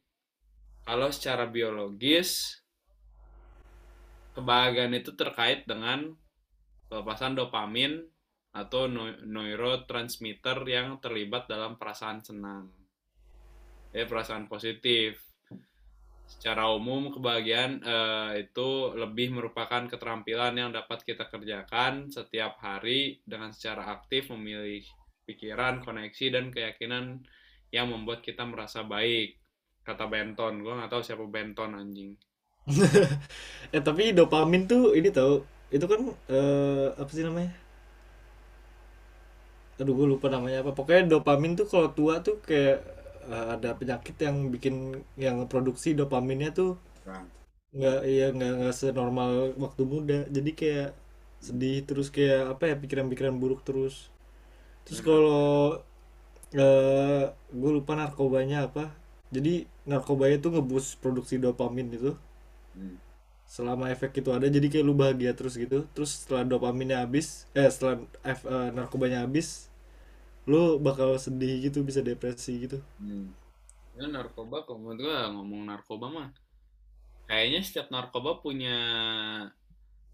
kalau 0.87 1.11
secara 1.11 1.51
biologis, 1.51 2.63
kebahagiaan 4.31 4.95
itu 4.95 5.11
terkait 5.11 5.67
dengan 5.67 6.15
pelepasan 6.87 7.35
dopamin 7.35 8.07
atau 8.55 8.87
neurotransmitter 9.27 10.63
yang 10.63 11.03
terlibat 11.03 11.51
dalam 11.51 11.75
perasaan 11.75 12.23
senang. 12.23 12.76
Ya, 13.95 14.03
perasaan 14.07 14.51
positif. 14.51 15.19
Secara 16.27 16.67
umum, 16.75 17.07
kebahagiaan 17.11 17.79
eh, 17.79 18.31
itu 18.43 18.91
lebih 18.99 19.31
merupakan 19.31 19.87
keterampilan 19.87 20.59
yang 20.59 20.71
dapat 20.75 21.03
kita 21.07 21.31
kerjakan 21.31 22.11
setiap 22.11 22.59
hari 22.59 23.23
dengan 23.23 23.55
secara 23.55 23.95
aktif 23.95 24.27
memilih 24.35 24.83
pikiran, 25.23 25.83
koneksi, 25.83 26.25
dan 26.35 26.51
keyakinan 26.51 27.23
yang 27.71 27.87
membuat 27.87 28.19
kita 28.19 28.43
merasa 28.43 28.83
baik. 28.83 29.39
Kata 29.87 30.03
Benton, 30.11 30.59
gue 30.59 30.73
nggak 30.75 30.91
tahu 30.91 31.03
siapa 31.03 31.23
Benton 31.31 31.79
anjing. 31.79 32.11
eh 33.75 33.79
tapi 33.79 34.11
dopamin 34.11 34.67
tuh 34.67 34.91
ini 34.91 35.07
tau 35.07 35.47
itu 35.71 35.85
kan 35.87 36.01
eh, 36.27 36.87
apa 36.95 37.11
sih 37.11 37.23
namanya 37.23 37.51
aduh 39.77 39.93
gue 39.93 40.07
lupa 40.09 40.27
namanya 40.27 40.65
apa 40.65 40.73
pokoknya 40.73 41.15
dopamin 41.15 41.53
tuh 41.53 41.69
kalau 41.69 41.93
tua 41.93 42.19
tuh 42.25 42.41
kayak 42.41 42.81
eh, 43.33 43.47
ada 43.55 43.69
penyakit 43.79 44.15
yang 44.27 44.37
bikin 44.53 44.75
yang 45.25 45.37
produksi 45.51 45.89
dopaminnya 45.99 46.49
tuh 46.59 46.71
Bang. 47.05 47.31
nggak 47.77 47.97
ya 48.17 48.25
nggak 48.35 48.51
nggak 48.59 48.75
senormal 48.81 49.31
waktu 49.63 49.83
muda 49.93 50.17
jadi 50.35 50.49
kayak 50.59 50.89
sedih 51.47 51.77
terus 51.87 52.07
kayak 52.15 52.41
apa 52.57 52.63
ya 52.71 52.75
pikiran-pikiran 52.83 53.35
buruk 53.41 53.61
terus 53.67 53.95
terus 54.85 54.99
Hmm. 54.99 55.07
kalau 55.07 55.81
eh 56.63 57.23
gue 57.59 57.71
lupa 57.77 57.93
narkobanya 57.99 58.57
apa 58.67 58.83
jadi 59.35 59.53
narkobanya 59.91 60.37
tuh 60.43 60.51
ngebus 60.55 60.85
produksi 61.01 61.35
dopamin 61.45 61.87
itu 61.97 62.11
Hmm. 62.75 62.97
selama 63.47 63.85
efek 63.95 64.11
itu 64.19 64.29
ada 64.35 64.47
jadi 64.55 64.67
kayak 64.71 64.85
lu 64.85 64.93
bahagia 65.01 65.31
terus 65.37 65.55
gitu 65.55 65.87
terus 65.95 66.11
setelah 66.19 66.43
dopaminnya 66.51 66.97
habis 67.03 67.47
eh 67.55 67.69
setelah 67.71 67.95
F, 68.37 68.39
eh, 68.43 68.69
narkobanya 68.75 69.23
habis 69.23 69.71
lu 70.51 70.63
bakal 70.85 71.09
sedih 71.25 71.53
gitu 71.65 71.79
bisa 71.87 72.01
depresi 72.09 72.51
gitu 72.63 72.77
Hmm. 73.01 73.25
Ya, 73.97 74.05
narkoba, 74.15 74.57
kalau 74.65 74.79
menurut 74.81 74.99
gue 75.05 75.17
ngomong 75.35 75.61
narkoba 75.69 76.07
mah, 76.17 76.29
kayaknya 77.29 77.59
setiap 77.67 77.87
narkoba 77.95 78.31
punya 78.43 78.75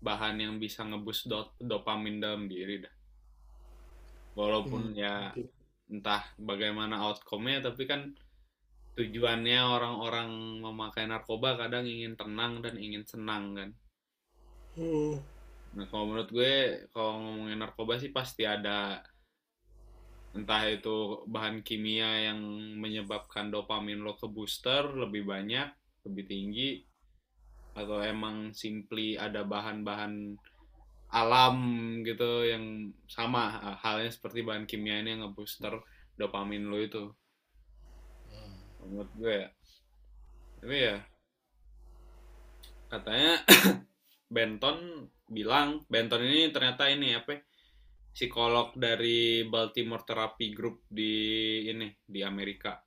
bahan 0.07 0.35
yang 0.43 0.53
bisa 0.63 0.81
ngebus 0.89 1.19
do- 1.31 1.55
dopamin 1.71 2.15
dalam 2.23 2.43
diri 2.51 2.75
dah. 2.85 2.93
Walaupun 4.39 4.83
Hmm, 4.83 4.93
ya 5.03 5.33
entah 5.93 6.23
bagaimana 6.49 6.95
outcome-nya, 7.05 7.57
tapi 7.67 7.83
kan 7.91 8.01
tujuannya 8.97 9.59
orang-orang 9.75 10.29
memakai 10.65 11.05
narkoba 11.11 11.49
kadang 11.61 11.85
ingin 11.93 12.13
tenang 12.19 12.53
dan 12.65 12.75
ingin 12.85 13.03
senang 13.11 13.43
kan. 13.57 13.69
Hmm. 14.75 15.19
Nah, 15.75 15.85
kalau 15.89 16.05
menurut 16.09 16.29
gue, 16.37 16.53
kalau 16.93 17.11
ngomongin 17.21 17.59
narkoba 17.61 17.93
sih 18.01 18.11
pasti 18.17 18.43
ada 18.45 19.01
entah 20.33 20.65
itu 20.65 21.21
bahan 21.29 21.61
kimia 21.61 22.33
yang 22.33 22.41
menyebabkan 22.81 23.53
dopamin 23.53 24.01
lo 24.01 24.17
ke 24.17 24.25
booster 24.25 24.89
lebih 24.97 25.29
banyak, 25.29 25.69
lebih 26.09 26.23
tinggi, 26.25 26.69
atau 27.77 28.01
emang 28.01 28.53
simply 28.53 29.13
ada 29.17 29.45
bahan-bahan 29.45 30.37
alam 31.13 31.57
gitu 32.01 32.49
yang 32.49 32.89
sama 33.05 33.77
halnya 33.77 34.09
seperti 34.09 34.41
bahan 34.41 34.65
kimia 34.65 34.97
ini 35.05 35.13
yang 35.13 35.29
ngebooster 35.29 35.77
dopamin 36.17 36.65
lo 36.65 36.81
itu. 36.81 37.13
Menurut 38.81 39.11
gue 39.17 39.33
ya. 39.45 39.49
Tapi 40.57 40.77
ya 40.79 40.97
katanya 42.93 43.41
Benton 44.35 45.09
bilang 45.25 45.81
Benton 45.89 46.21
ini 46.21 46.53
ternyata 46.53 46.85
ini 46.93 47.17
apa 47.17 47.29
ya, 47.33 47.39
psikolog 48.13 48.77
dari 48.77 49.41
Baltimore 49.49 50.05
Therapy 50.05 50.53
Group 50.53 50.85
di 50.85 51.13
ini 51.65 51.89
di 52.05 52.21
Amerika. 52.21 52.77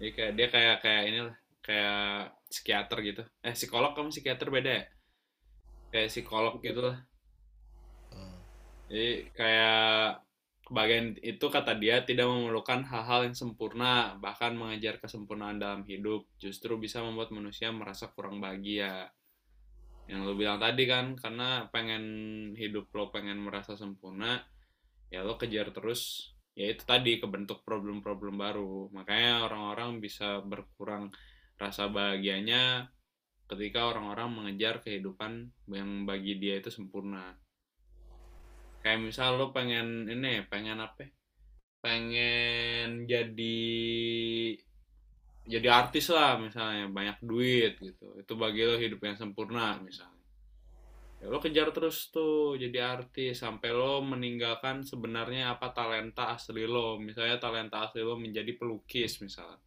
Jadi 0.00 0.10
kayak 0.16 0.32
dia 0.32 0.48
kayak 0.48 0.76
kayak 0.80 1.02
inilah 1.12 1.36
kayak 1.60 2.32
psikiater 2.48 2.98
gitu. 3.04 3.22
Eh 3.44 3.52
psikolog 3.52 3.92
kamu 3.92 4.08
psikiater 4.08 4.48
beda 4.48 4.70
ya? 4.80 4.84
Kayak 5.92 6.08
psikolog 6.08 6.56
gitu 6.64 6.80
lah. 6.80 6.98
Jadi 8.88 9.30
kayak 9.36 10.24
bagian 10.70 11.18
itu 11.20 11.46
kata 11.50 11.76
dia 11.76 12.02
tidak 12.06 12.30
memerlukan 12.30 12.86
hal-hal 12.86 13.26
yang 13.26 13.34
sempurna 13.34 14.14
bahkan 14.22 14.54
mengejar 14.54 15.02
kesempurnaan 15.02 15.58
dalam 15.58 15.82
hidup 15.82 16.26
justru 16.38 16.78
bisa 16.78 17.02
membuat 17.02 17.34
manusia 17.34 17.74
merasa 17.74 18.06
kurang 18.14 18.38
bahagia 18.38 19.10
yang 20.10 20.26
lo 20.26 20.34
bilang 20.34 20.58
tadi 20.58 20.90
kan 20.90 21.14
karena 21.14 21.70
pengen 21.70 22.04
hidup 22.58 22.90
lo 22.90 23.14
pengen 23.14 23.38
merasa 23.46 23.78
sempurna 23.78 24.42
ya 25.06 25.22
lo 25.22 25.38
kejar 25.38 25.70
terus 25.70 26.34
ya 26.58 26.66
itu 26.70 26.82
tadi 26.82 27.16
kebentuk 27.22 27.62
problem-problem 27.62 28.36
baru. 28.36 28.90
Makanya 28.90 29.46
orang-orang 29.46 30.02
bisa 30.02 30.42
berkurang 30.42 31.14
rasa 31.56 31.86
bahagianya 31.88 32.90
ketika 33.50 33.90
orang-orang 33.90 34.28
mengejar 34.30 34.84
kehidupan 34.84 35.50
yang 35.70 36.04
bagi 36.06 36.38
dia 36.38 36.58
itu 36.62 36.70
sempurna. 36.70 37.34
Kayak 38.80 39.00
misal 39.08 39.36
lo 39.36 39.52
pengen 39.52 40.08
ini 40.08 40.44
pengen 40.48 40.80
apa? 40.80 41.08
Pengen 41.80 43.08
jadi 43.08 43.60
jadi 45.46 45.68
artis 45.72 46.12
lah 46.12 46.36
misalnya 46.36 46.88
banyak 46.88 47.18
duit 47.24 47.80
gitu. 47.80 48.16
Itu 48.20 48.36
bagi 48.36 48.64
lo 48.64 48.76
hidup 48.76 49.00
yang 49.04 49.16
sempurna 49.16 49.80
misalnya. 49.80 50.20
Ya 51.20 51.28
lo 51.28 51.36
kejar 51.36 51.68
terus 51.76 52.08
tuh 52.08 52.56
jadi 52.56 52.80
artis 52.80 53.44
sampai 53.44 53.76
lo 53.76 54.00
meninggalkan 54.00 54.84
sebenarnya 54.84 55.56
apa 55.56 55.72
talenta 55.72 56.32
asli 56.32 56.64
lo. 56.64 56.96
Misalnya 56.96 57.36
talenta 57.36 57.84
asli 57.84 58.00
lo 58.00 58.16
menjadi 58.16 58.56
pelukis 58.56 59.20
misalnya. 59.20 59.60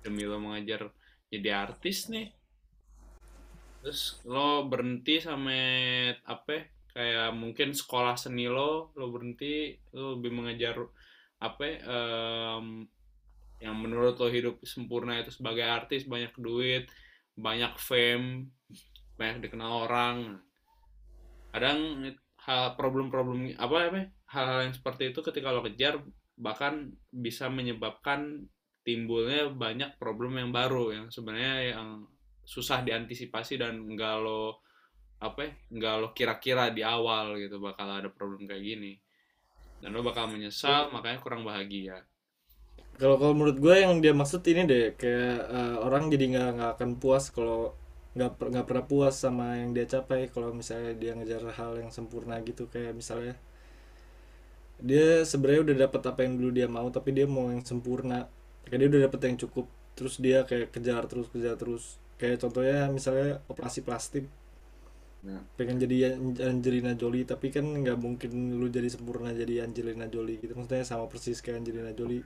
Demi 0.00 0.24
lo 0.24 0.40
mengajar 0.40 0.88
jadi 1.28 1.48
artis 1.68 2.08
nih. 2.08 2.28
Terus 3.84 4.24
lo 4.24 4.64
berhenti 4.64 5.20
sampai 5.20 5.64
apa 6.24 6.50
ya? 6.52 6.64
kayak 6.98 7.30
mungkin 7.30 7.70
sekolah 7.70 8.18
seni 8.18 8.50
lo 8.50 8.90
lo 8.98 9.06
berhenti 9.14 9.70
lo 9.94 10.18
lebih 10.18 10.34
mengejar 10.34 10.82
apa 11.38 11.78
em, 11.78 12.82
yang 13.58 13.74
menurut 13.74 14.14
lo 14.18 14.30
hidup 14.30 14.62
sempurna 14.62 15.18
itu 15.18 15.34
sebagai 15.34 15.66
artis 15.66 16.06
banyak 16.06 16.30
duit 16.38 16.86
banyak 17.38 17.74
fame 17.78 18.50
banyak 19.18 19.50
dikenal 19.50 19.90
orang. 19.90 20.38
Kadang 21.50 22.06
hal 22.46 22.78
problem-problem 22.78 23.58
apa 23.58 23.76
ya, 23.90 24.06
hal-hal 24.30 24.58
yang 24.70 24.74
seperti 24.74 25.10
itu 25.10 25.20
ketika 25.26 25.50
lo 25.50 25.62
kejar 25.66 25.98
bahkan 26.38 26.94
bisa 27.10 27.50
menyebabkan 27.50 28.46
timbulnya 28.86 29.50
banyak 29.50 29.98
problem 29.98 30.38
yang 30.38 30.54
baru 30.54 30.94
yang 30.94 31.06
sebenarnya 31.10 31.74
yang 31.74 32.06
susah 32.46 32.86
diantisipasi 32.86 33.58
dan 33.58 33.82
enggak 33.84 34.22
lo 34.22 34.62
apa 35.18 35.50
ya, 35.50 35.52
nggak 35.74 35.94
lo 35.98 36.08
kira-kira 36.14 36.70
di 36.70 36.86
awal 36.86 37.34
gitu 37.42 37.58
bakal 37.58 37.90
ada 37.90 38.06
problem 38.10 38.46
kayak 38.46 38.62
gini. 38.62 38.94
Dan 39.82 39.94
lo 39.94 40.06
bakal 40.06 40.30
menyesal 40.30 40.94
makanya 40.94 41.18
kurang 41.22 41.42
bahagia 41.42 42.06
kalau 43.00 43.16
kalau 43.20 43.34
menurut 43.38 43.58
gue 43.64 43.74
yang 43.84 43.92
dia 44.04 44.12
maksud 44.20 44.42
ini 44.52 44.62
deh 44.72 44.84
kayak 45.00 45.34
eh, 45.58 45.76
orang 45.86 46.02
jadi 46.12 46.24
nggak 46.32 46.48
nggak 46.56 46.70
akan 46.76 46.90
puas 47.02 47.24
kalau 47.36 47.58
nggak 48.16 48.30
per- 48.38 48.50
nggak 48.52 48.66
pernah 48.68 48.84
puas 48.90 49.14
sama 49.24 49.46
yang 49.60 49.70
dia 49.76 49.86
capai 49.94 50.20
kalau 50.34 50.50
misalnya 50.60 50.92
dia 51.02 51.12
ngejar 51.16 51.42
hal 51.58 51.72
yang 51.82 51.90
sempurna 51.96 52.34
gitu. 52.48 52.62
Kayak 52.72 52.92
misalnya 53.00 53.34
dia 54.78 55.26
sebenarnya 55.26 55.62
udah 55.66 55.76
dapat 55.88 56.02
apa 56.10 56.20
yang 56.26 56.34
dulu 56.38 56.50
dia 56.54 56.68
mau 56.70 56.86
tapi 56.96 57.10
dia 57.16 57.26
mau 57.26 57.50
yang 57.50 57.62
sempurna. 57.66 58.30
Kayak 58.66 58.78
dia 58.80 58.88
udah 58.94 59.00
dapat 59.10 59.20
yang 59.26 59.36
cukup 59.46 59.66
terus 59.98 60.14
dia 60.22 60.38
kayak 60.46 60.68
kejar 60.74 61.02
terus 61.10 61.26
kejar 61.34 61.54
terus. 61.58 61.84
Kayak 62.20 62.36
contohnya 62.46 62.78
misalnya 62.90 63.42
operasi 63.50 63.80
plastik. 63.86 64.24
Nah, 65.26 65.42
pengen 65.58 65.82
jadi 65.82 66.14
An- 66.14 66.38
Angelina 66.38 66.92
Jolie 66.94 67.26
tapi 67.26 67.50
kan 67.50 67.66
nggak 67.66 67.98
mungkin 67.98 68.30
lu 68.60 68.66
jadi 68.70 68.86
sempurna 68.86 69.34
jadi 69.34 69.66
Angelina 69.66 70.06
Jolie 70.06 70.38
gitu. 70.42 70.54
Maksudnya 70.54 70.86
sama 70.86 71.06
persis 71.10 71.38
kayak 71.42 71.62
Angelina 71.66 71.90
Jolie 71.98 72.22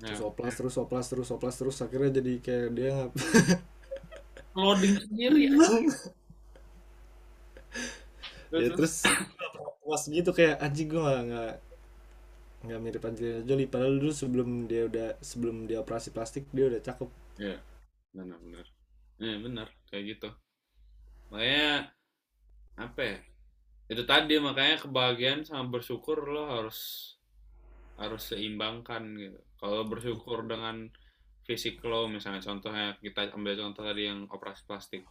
terus 0.00 0.20
oplas 0.24 0.54
terus 0.56 0.74
oplas 0.80 1.06
terus 1.12 1.28
oplas 1.28 1.54
terus 1.60 1.76
akhirnya 1.84 2.10
jadi 2.20 2.32
kayak 2.40 2.68
dia 2.72 2.88
nggak 2.96 3.12
loading 4.58 4.96
sendiri 4.98 5.40
ya. 5.46 5.52
ya 8.50 8.68
terus? 8.74 9.04
puas 9.90 10.06
gitu 10.06 10.30
kayak 10.30 10.62
anjing 10.62 10.86
gue 10.86 11.02
nggak 11.02 11.22
nggak 11.26 11.52
nggak 12.60 12.78
mirip 12.78 13.02
Angelina 13.02 13.40
Jolie 13.42 13.66
padahal 13.66 13.96
dulu 13.98 14.12
sebelum 14.12 14.48
dia 14.68 14.86
udah 14.86 15.08
sebelum 15.18 15.64
dia 15.64 15.80
operasi 15.80 16.12
plastik 16.12 16.46
dia 16.52 16.68
udah 16.68 16.78
cakep. 16.78 17.10
Ya 17.40 17.56
benar 18.12 18.38
benar. 18.38 18.66
Ya 19.18 19.34
benar 19.40 19.68
kayak 19.88 20.04
gitu. 20.16 20.28
Makanya 21.32 21.90
apa 22.76 23.00
ya? 23.02 23.18
Itu 23.90 24.02
tadi 24.06 24.38
makanya 24.38 24.78
kebahagiaan 24.78 25.42
sama 25.42 25.66
bersyukur 25.72 26.22
lo 26.22 26.46
harus 26.46 26.78
harus 28.00 28.32
seimbangkan 28.32 29.12
gitu. 29.20 29.38
Kalau 29.60 29.84
bersyukur 29.84 30.48
dengan 30.48 30.88
fisik 31.44 31.84
lo 31.84 32.08
misalnya 32.08 32.40
contohnya 32.40 32.96
kita 32.96 33.36
ambil 33.36 33.60
contoh 33.60 33.84
tadi 33.84 34.08
yang 34.08 34.24
operasi 34.32 34.64
plastik. 34.64 35.04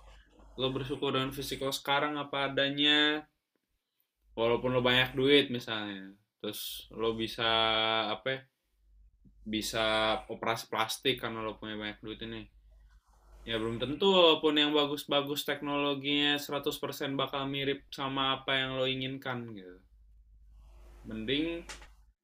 Lo 0.57 0.73
bersyukur 0.73 1.13
dengan 1.13 1.29
fisik 1.29 1.61
lo 1.61 1.69
sekarang 1.69 2.17
apa 2.17 2.49
adanya 2.49 3.21
walaupun 4.33 4.73
lo 4.73 4.81
banyak 4.81 5.13
duit 5.13 5.53
misalnya. 5.53 6.17
Terus 6.41 6.89
lo 6.95 7.13
bisa 7.13 7.45
apa 8.09 8.27
ya, 8.33 8.41
bisa 9.45 9.85
operasi 10.31 10.65
plastik 10.71 11.21
karena 11.21 11.45
lo 11.45 11.61
punya 11.61 11.77
banyak 11.77 12.01
duit 12.01 12.19
ini. 12.25 12.49
Ya 13.47 13.55
belum 13.55 13.79
tentu 13.79 14.09
walaupun 14.09 14.57
yang 14.57 14.71
bagus-bagus 14.75 15.47
teknologinya 15.47 16.35
100% 16.37 16.69
bakal 17.15 17.47
mirip 17.47 17.87
sama 17.93 18.41
apa 18.41 18.51
yang 18.57 18.79
lo 18.79 18.85
inginkan 18.89 19.51
gitu. 19.55 19.77
Mending 21.07 21.63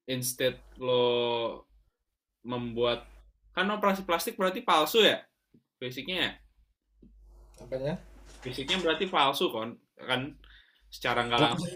instead 0.06 0.58
lo 0.78 1.62
membuat 2.46 3.06
kan 3.50 3.66
operasi 3.72 4.06
plastik 4.06 4.38
berarti 4.38 4.62
palsu 4.62 5.02
ya? 5.02 5.22
Fisiknya 5.76 6.16
ya? 6.18 6.32
Apanya? 7.62 7.94
Fisiknya 8.42 8.78
berarti 8.80 9.10
palsu 9.10 9.50
kan 9.50 9.74
kan 9.96 10.34
secara 10.86 11.26
nggak 11.26 11.42
langsung 11.42 11.74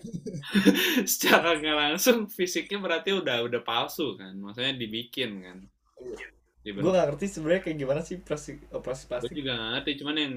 secara 1.12 1.58
nggak 1.58 1.76
langsung 1.76 2.18
fisiknya 2.30 2.78
berarti 2.78 3.10
udah 3.16 3.42
udah 3.44 3.60
palsu 3.66 4.14
kan? 4.14 4.38
Maksudnya 4.38 4.78
dibikin 4.78 5.42
kan? 5.42 5.58
Gue 5.98 6.16
Dibentuk. 6.60 6.92
nggak 6.92 7.06
ngerti 7.08 7.26
sebenarnya 7.32 7.62
kayak 7.64 7.78
gimana 7.80 8.00
sih 8.04 8.16
operasi 8.20 8.52
operasi 8.68 9.02
gue 9.04 9.10
plastik. 9.10 9.32
juga 9.32 9.50
nggak 9.56 9.70
ngerti 9.80 9.92
cuman 10.04 10.16
yang 10.20 10.34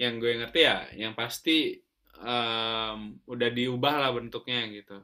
yang 0.00 0.14
gue 0.16 0.32
ngerti 0.40 0.60
ya 0.64 0.76
yang 0.96 1.12
pasti 1.12 1.76
em, 2.16 2.98
udah 3.28 3.48
diubah 3.52 3.94
lah 4.00 4.10
bentuknya 4.16 4.60
gitu 4.72 4.96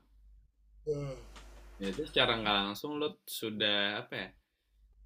ya 1.76 1.92
itu 1.92 2.02
secara 2.08 2.40
nggak 2.40 2.56
langsung 2.72 2.96
lo 2.96 3.20
sudah 3.28 4.00
apa 4.00 4.14
ya 4.16 4.28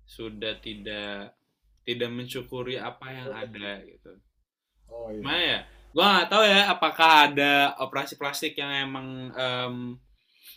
sudah 0.06 0.58
tidak 0.62 1.34
tidak 1.82 2.10
mensyukuri 2.10 2.78
apa 2.78 3.06
yang 3.10 3.30
ada 3.34 3.82
gitu 3.82 4.12
oh 4.90 5.10
iya 5.10 5.22
Mana 5.22 5.42
ya? 5.42 5.60
Gua 5.90 6.06
nggak 6.06 6.30
tahu 6.30 6.42
ya 6.46 6.60
apakah 6.70 7.10
ada 7.30 7.74
operasi 7.82 8.14
plastik 8.14 8.54
yang 8.54 8.70
emang 8.70 9.34
em, 9.34 9.98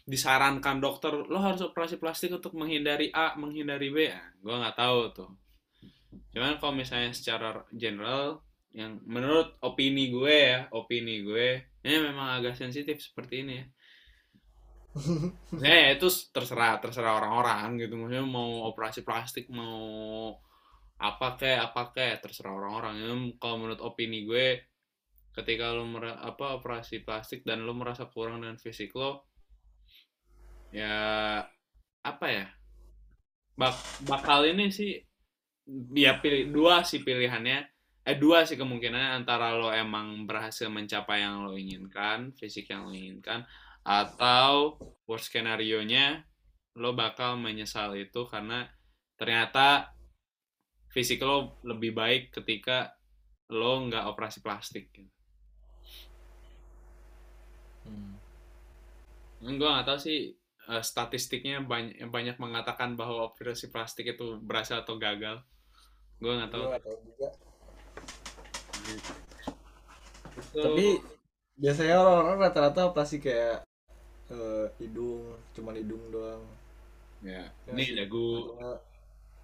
disarankan 0.06 0.78
dokter 0.78 1.10
lo 1.10 1.42
harus 1.42 1.66
operasi 1.66 1.98
plastik 1.98 2.30
untuk 2.30 2.54
menghindari 2.54 3.10
A, 3.10 3.34
menghindari 3.34 3.90
B. 3.90 4.14
Ya, 4.14 4.22
gua 4.46 4.62
nggak 4.62 4.78
tahu 4.78 5.00
tuh. 5.10 5.32
Cuman 6.34 6.62
kalau 6.62 6.78
misalnya 6.78 7.10
secara 7.10 7.66
general 7.74 8.46
yang 8.74 9.02
menurut 9.06 9.54
opini 9.62 10.10
gue 10.10 10.34
ya, 10.34 10.60
opini 10.74 11.22
gue 11.22 11.62
ini 11.86 11.98
memang 12.10 12.42
agak 12.42 12.58
sensitif 12.58 13.02
seperti 13.02 13.46
ini 13.46 13.54
ya. 13.62 13.66
Maksudnya 14.94 15.74
ya 15.74 15.90
itu 15.98 16.08
terserah 16.30 16.78
terserah 16.78 17.18
orang-orang 17.18 17.82
gitu. 17.82 17.98
Maksudnya 17.98 18.26
mau 18.26 18.70
operasi 18.70 19.02
plastik 19.02 19.50
mau 19.50 20.38
apa 21.02 21.36
kayak 21.36 21.74
apa 21.74 21.82
kayak 21.92 22.18
terserah 22.24 22.54
orang-orang. 22.54 22.94
Ya, 23.02 23.10
kalau 23.42 23.56
menurut 23.66 23.82
opini 23.82 24.24
gue 24.30 24.62
ketika 25.34 25.74
lo 25.74 25.90
mera- 25.90 26.22
apa 26.22 26.62
operasi 26.62 27.02
plastik 27.02 27.42
dan 27.42 27.66
lo 27.66 27.74
merasa 27.74 28.06
kurang 28.06 28.46
dengan 28.46 28.62
fisik 28.62 28.94
lo 28.94 29.26
ya 30.70 31.42
apa 32.06 32.28
ya 32.30 32.46
bak 33.58 33.74
bakal 34.06 34.46
ini 34.46 34.70
sih 34.70 34.98
ya 35.94 36.22
pilih 36.22 36.54
dua 36.54 36.86
sih 36.86 37.02
pilihannya 37.02 37.66
eh 38.04 38.18
dua 38.20 38.46
sih 38.46 38.58
kemungkinan 38.58 39.24
antara 39.24 39.58
lo 39.58 39.70
emang 39.74 40.30
berhasil 40.30 40.70
mencapai 40.70 41.24
yang 41.26 41.46
lo 41.46 41.58
inginkan 41.58 42.34
fisik 42.38 42.70
yang 42.70 42.90
lo 42.90 42.94
inginkan 42.94 43.46
atau 43.84 44.80
worst 45.04 45.28
skenario 45.28 45.84
nya 45.84 46.24
lo 46.80 46.96
bakal 46.96 47.38
menyesal 47.38 47.94
itu 48.00 48.26
karena 48.26 48.66
ternyata 49.20 49.94
fisik 50.90 51.22
lo 51.22 51.60
lebih 51.62 51.94
baik 51.94 52.34
ketika 52.34 52.96
lo 53.52 53.86
nggak 53.86 54.08
operasi 54.10 54.40
plastik 54.42 54.90
gitu. 54.96 55.12
Hmm. 57.84 58.16
Gue 59.44 59.70
nggak 59.70 59.86
tahu 59.86 60.00
sih 60.00 60.34
eh, 60.72 60.84
statistiknya 60.84 61.62
banyak 61.62 62.08
banyak 62.08 62.40
mengatakan 62.40 62.96
bahwa 62.96 63.30
operasi 63.30 63.70
plastik 63.70 64.16
itu 64.16 64.40
berhasil 64.42 64.82
atau 64.82 64.96
gagal. 64.98 65.44
Gue 66.18 66.34
nggak 66.34 66.52
tahu. 66.56 66.66
Gua 66.72 66.80
tahu 66.80 66.98
juga 67.04 67.30
Tuh. 70.54 70.66
Tapi 70.66 70.88
biasanya 71.58 72.02
orang-orang 72.02 72.40
rata-rata 72.42 72.90
pasti 72.90 73.22
kayak 73.22 73.62
eh, 74.34 74.68
hidung, 74.82 75.24
cuman 75.56 75.76
hidung 75.80 76.04
doang. 76.14 76.44
ya, 77.24 77.44
Ya 77.68 77.74
ini 77.74 77.84
sih. 77.88 77.96
dagu. 77.98 78.28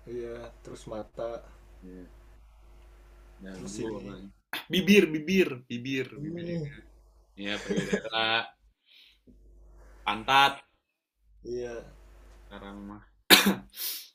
Iya, 0.09 0.35
terus 0.63 0.83
mata, 0.91 1.31
Ya, 3.43 3.51
terus 3.55 3.73
dagu. 3.79 3.99
ini. 4.03 4.29
Ah, 4.55 4.61
Bibir, 4.71 5.03
bibir, 5.13 5.49
bibir, 5.69 6.07
bibir. 6.23 6.47
Hmm, 6.49 6.65
Ya, 7.39 7.55
payudara, 7.63 8.51
pantat. 10.05 10.53
iya, 11.43 11.73
Sekarang 12.47 12.77
mah. 12.89 13.03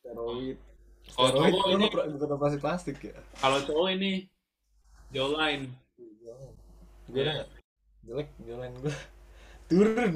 steroid. 0.00 0.58
Kalau 1.14 1.30
Steroid 1.30 1.52
cowok 1.54 1.66
ini, 1.76 1.87
bukan 2.14 2.28
operasi 2.37 2.58
plastik 2.62 2.98
ya. 3.04 3.16
kalau 3.40 3.58
cowok 3.66 3.88
ini 3.96 4.12
jawline. 5.14 5.64
Gue 7.08 7.20
Ya, 7.20 7.32
nggak 7.32 7.48
jelek 8.04 8.28
jalan 8.48 8.72
gue 8.82 8.94
turun. 9.70 10.14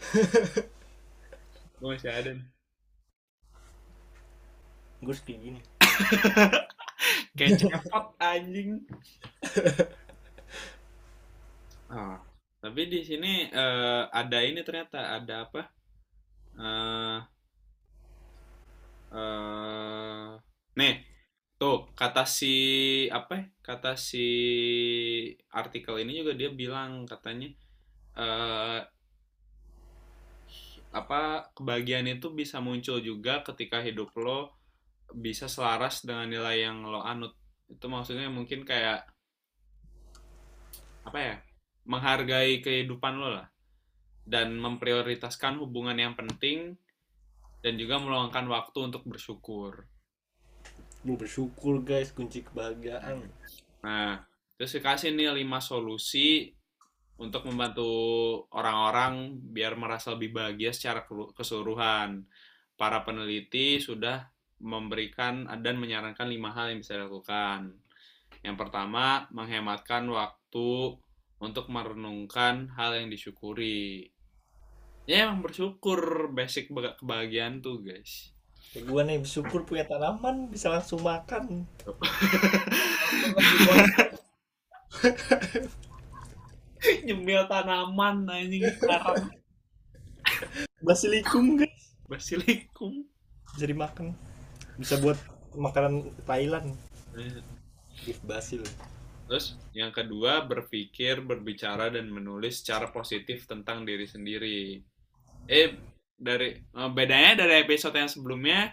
gue 1.80 1.88
masih 1.92 2.10
ada 2.12 2.30
nih. 2.36 2.46
Gue 5.00 5.14
kayak 5.24 5.40
gini. 5.44 5.60
Kayak 7.36 7.54
cepot 7.60 8.06
anjing. 8.20 8.80
Ah, 11.90 12.18
tapi 12.62 12.80
di 12.92 13.00
sini 13.08 13.46
eh, 13.50 14.02
ada 14.20 14.38
ini 14.48 14.60
ternyata 14.66 14.98
ada 15.18 15.34
apa? 15.46 15.60
Eh, 16.58 17.18
eh, 19.14 20.28
nih, 20.78 20.94
tuh 21.60 21.76
kata 21.98 22.22
si 22.38 22.46
apa? 23.18 23.32
ya? 23.40 23.44
Kata 23.66 23.90
si 24.08 24.18
artikel 25.50 25.94
ini 26.02 26.12
juga 26.20 26.32
dia 26.40 26.50
bilang 26.52 27.04
katanya 27.08 27.48
eh, 28.18 28.80
apa 30.96 31.52
kebahagiaan 31.52 32.08
itu 32.08 32.32
bisa 32.32 32.56
muncul 32.64 33.04
juga 33.04 33.44
ketika 33.44 33.84
hidup 33.84 34.16
lo 34.16 34.56
bisa 35.12 35.44
selaras 35.44 36.00
dengan 36.00 36.24
nilai 36.32 36.64
yang 36.64 36.80
lo 36.88 37.04
anut. 37.04 37.36
Itu 37.68 37.92
maksudnya 37.92 38.32
mungkin 38.32 38.64
kayak 38.64 39.04
apa 41.04 41.18
ya? 41.20 41.36
Menghargai 41.84 42.64
kehidupan 42.64 43.14
lo 43.20 43.28
lah 43.36 43.46
dan 44.26 44.56
memprioritaskan 44.58 45.62
hubungan 45.62 45.94
yang 45.94 46.18
penting 46.18 46.74
dan 47.62 47.78
juga 47.78 48.00
meluangkan 48.00 48.48
waktu 48.50 48.78
untuk 48.90 49.06
bersyukur. 49.06 49.86
Gue 51.06 51.16
bersyukur 51.20 51.84
guys 51.86 52.10
kunci 52.10 52.42
kebahagiaan. 52.42 53.22
Nah, 53.86 54.26
terus 54.58 54.74
dikasih 54.74 55.14
nih 55.14 55.30
5 55.46 55.62
solusi 55.62 56.55
untuk 57.16 57.48
membantu 57.48 57.88
orang-orang 58.52 59.40
biar 59.40 59.72
merasa 59.80 60.12
lebih 60.12 60.36
bahagia 60.36 60.72
secara 60.72 61.08
keseluruhan. 61.32 62.28
Para 62.76 63.00
peneliti 63.08 63.80
sudah 63.80 64.28
memberikan 64.60 65.48
dan 65.64 65.80
menyarankan 65.80 66.28
lima 66.28 66.52
hal 66.52 66.72
yang 66.72 66.84
bisa 66.84 67.00
dilakukan. 67.00 67.72
Yang 68.44 68.56
pertama, 68.60 69.24
menghematkan 69.32 70.04
waktu 70.12 71.00
untuk 71.40 71.72
merenungkan 71.72 72.68
hal 72.76 73.00
yang 73.00 73.08
disyukuri. 73.08 74.12
Ya, 75.08 75.28
emang 75.28 75.40
bersyukur 75.40 76.28
basic 76.32 76.68
kebahagiaan 76.72 77.64
tuh, 77.64 77.80
guys. 77.80 78.36
Kayak 78.76 78.92
gue 78.92 79.02
nih 79.08 79.18
bersyukur 79.24 79.64
punya 79.64 79.88
tanaman 79.88 80.52
bisa 80.52 80.68
langsung 80.68 81.00
makan. 81.00 81.64
Nyemil 87.06 87.46
tanaman 87.50 88.26
anjing 88.28 88.64
sekarang. 88.78 89.30
Basilikum 90.86 91.58
guys 91.58 91.86
Basilikum. 92.06 93.02
bisa 93.56 93.66
dimakan. 93.66 94.14
Bisa 94.78 95.00
buat 95.02 95.18
makanan 95.56 96.12
Thailand. 96.28 96.76
Beef 98.04 98.20
basil. 98.22 98.62
Terus 99.26 99.58
yang 99.74 99.90
kedua 99.90 100.46
berpikir, 100.46 101.18
berbicara 101.24 101.90
dan 101.90 102.06
menulis 102.12 102.62
secara 102.62 102.94
positif 102.94 103.48
tentang 103.50 103.82
diri 103.82 104.06
sendiri. 104.06 104.78
Eh 105.50 105.74
dari 106.16 106.54
eh, 106.56 106.90
bedanya 106.94 107.44
dari 107.44 107.64
episode 107.66 107.96
yang 107.98 108.08
sebelumnya 108.08 108.72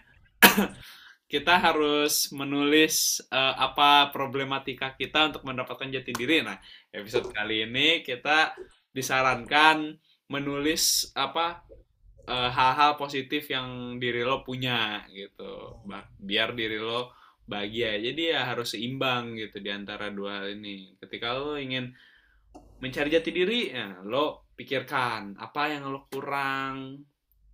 kita 1.34 1.58
harus 1.58 2.30
menulis 2.30 3.18
eh, 3.34 3.56
apa 3.58 4.14
problematika 4.14 4.94
kita 4.94 5.34
untuk 5.34 5.50
mendapatkan 5.50 5.90
jati 5.90 6.14
diri. 6.14 6.46
Nah, 6.46 6.62
episode 6.94 7.34
kali 7.34 7.66
ini 7.66 8.06
kita 8.06 8.54
disarankan 8.94 9.98
menulis 10.30 11.10
apa 11.18 11.66
eh, 12.30 12.50
hal-hal 12.54 13.02
positif 13.02 13.50
yang 13.50 13.98
diri 13.98 14.22
lo 14.22 14.46
punya 14.46 15.10
gitu. 15.10 15.82
Biar 16.22 16.54
diri 16.54 16.78
lo 16.78 17.18
bahagia. 17.50 17.98
Jadi 17.98 18.30
ya 18.30 18.46
harus 18.54 18.78
seimbang 18.78 19.34
gitu 19.34 19.58
di 19.58 19.74
antara 19.74 20.14
dua 20.14 20.46
hal 20.46 20.54
ini. 20.54 20.94
Ketika 21.02 21.34
lo 21.34 21.58
ingin 21.58 21.90
mencari 22.78 23.10
jati 23.10 23.34
diri, 23.34 23.74
ya 23.74 24.06
lo 24.06 24.54
pikirkan 24.54 25.42
apa 25.42 25.66
yang 25.66 25.90
lo 25.90 26.06
kurang 26.14 27.02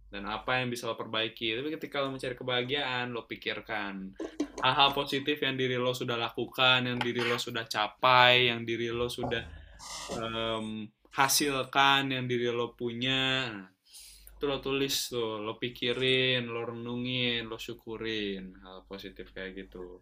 dan 0.10 0.26
apa 0.26 0.62
yang 0.62 0.74
bisa 0.74 0.90
lo 0.90 0.98
perbaiki. 0.98 1.54
Tapi 1.54 1.70
ketika 1.78 2.02
lo 2.02 2.10
mencari 2.10 2.34
kebahagiaan, 2.34 3.14
lo 3.14 3.30
pikirkan 3.30 4.18
hal-hal 4.60 4.90
positif 4.92 5.40
yang 5.40 5.56
diri 5.56 5.80
lo 5.80 5.96
sudah 5.96 6.20
lakukan, 6.20 6.84
yang 6.84 7.00
diri 7.00 7.24
lo 7.24 7.38
sudah 7.40 7.64
capai, 7.70 8.52
yang 8.52 8.68
diri 8.68 8.92
lo 8.92 9.08
sudah 9.08 9.44
em, 10.18 10.90
hasilkan, 11.16 12.12
yang 12.12 12.26
diri 12.28 12.52
lo 12.52 12.76
punya. 12.76 13.54
Nah, 13.54 13.70
itu 14.40 14.44
lo 14.48 14.58
tulis 14.64 14.96
tuh, 15.12 15.44
lo 15.44 15.60
pikirin, 15.60 16.48
lo 16.48 16.64
renungin, 16.64 17.48
lo 17.48 17.60
syukurin 17.60 18.56
hal 18.64 18.84
positif 18.88 19.32
kayak 19.36 19.68
gitu. 19.68 20.00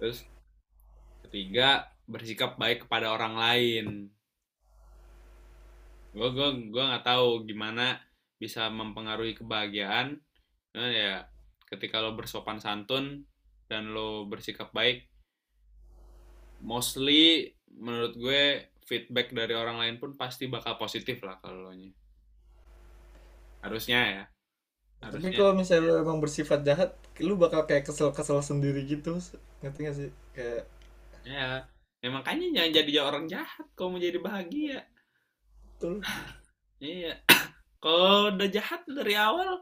Terus 0.00 0.24
ketiga, 1.24 1.88
bersikap 2.04 2.56
baik 2.60 2.88
kepada 2.88 3.12
orang 3.12 3.34
lain. 3.36 3.86
Gue 6.14 6.28
gue 6.30 6.48
gue 6.70 6.84
nggak 6.84 7.04
tahu 7.04 7.42
gimana 7.44 7.98
bisa 8.44 8.62
mempengaruhi 8.80 9.32
kebahagiaan. 9.40 10.08
Nah, 10.76 10.90
ya 11.02 11.14
ketika 11.70 11.96
lo 12.04 12.10
bersopan 12.18 12.58
santun 12.64 13.04
dan 13.70 13.82
lo 13.96 14.28
bersikap 14.32 14.68
baik, 14.78 14.98
mostly 16.70 17.22
menurut 17.84 18.14
gue 18.24 18.42
feedback 18.88 19.28
dari 19.38 19.54
orang 19.62 19.76
lain 19.82 19.96
pun 20.02 20.10
pasti 20.20 20.44
bakal 20.54 20.74
positif 20.82 21.16
lah 21.26 21.36
kalau 21.42 21.58
lo 21.70 21.72
nya. 21.80 21.90
Harusnya 23.64 24.00
ya. 24.16 24.24
Tapi 25.12 25.28
Harusnya. 25.28 25.36
kalau 25.38 25.52
misalnya 25.60 25.84
lu 25.88 25.94
emang 26.04 26.18
bersifat 26.24 26.60
jahat, 26.68 26.90
lu 27.26 27.34
bakal 27.44 27.62
kayak 27.68 27.84
kesel-kesel 27.88 28.40
sendiri 28.50 28.80
gitu. 28.92 29.12
Ngerti 29.62 29.80
gak 29.88 29.96
sih? 30.00 30.10
Kayak 30.36 30.64
Ya, 31.24 31.64
ya 32.04 32.08
makanya 32.12 32.46
jangan 32.52 32.72
jadi 32.84 32.92
orang 33.00 33.24
jahat 33.32 33.66
kalau 33.76 33.96
mau 33.96 34.00
jadi 34.02 34.18
bahagia. 34.20 34.78
betul. 35.78 36.00
Iya. 36.84 37.16
Kalau 37.84 38.32
udah 38.32 38.48
jahat 38.48 38.80
dari 38.88 39.12
awal, 39.12 39.60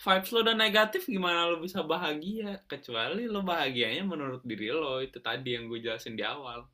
vibes 0.00 0.32
lo 0.32 0.40
udah 0.40 0.56
negatif, 0.56 1.04
gimana 1.04 1.52
lo 1.52 1.60
bisa 1.60 1.84
bahagia? 1.84 2.64
Kecuali 2.64 3.28
lo 3.28 3.44
bahagianya 3.44 4.08
menurut 4.08 4.40
diri 4.40 4.72
lo, 4.72 5.04
itu 5.04 5.20
tadi 5.20 5.52
yang 5.52 5.68
gue 5.68 5.84
jelasin 5.84 6.16
di 6.16 6.24
awal. 6.24 6.64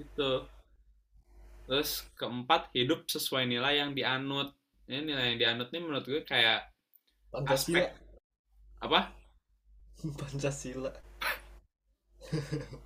Gitu. 0.00 0.48
Terus 1.68 2.08
keempat, 2.16 2.72
hidup 2.72 3.04
sesuai 3.04 3.44
nilai 3.44 3.84
yang 3.84 3.92
dianut. 3.92 4.56
Ini 4.88 5.04
nilai 5.04 5.36
yang 5.36 5.38
dianut 5.44 5.68
nih 5.76 5.82
menurut 5.84 6.08
gue 6.08 6.24
kayak 6.24 6.72
Pancasila. 7.28 7.52
aspek 7.52 7.92
apa? 8.80 9.00
Pancasila. 10.24 10.92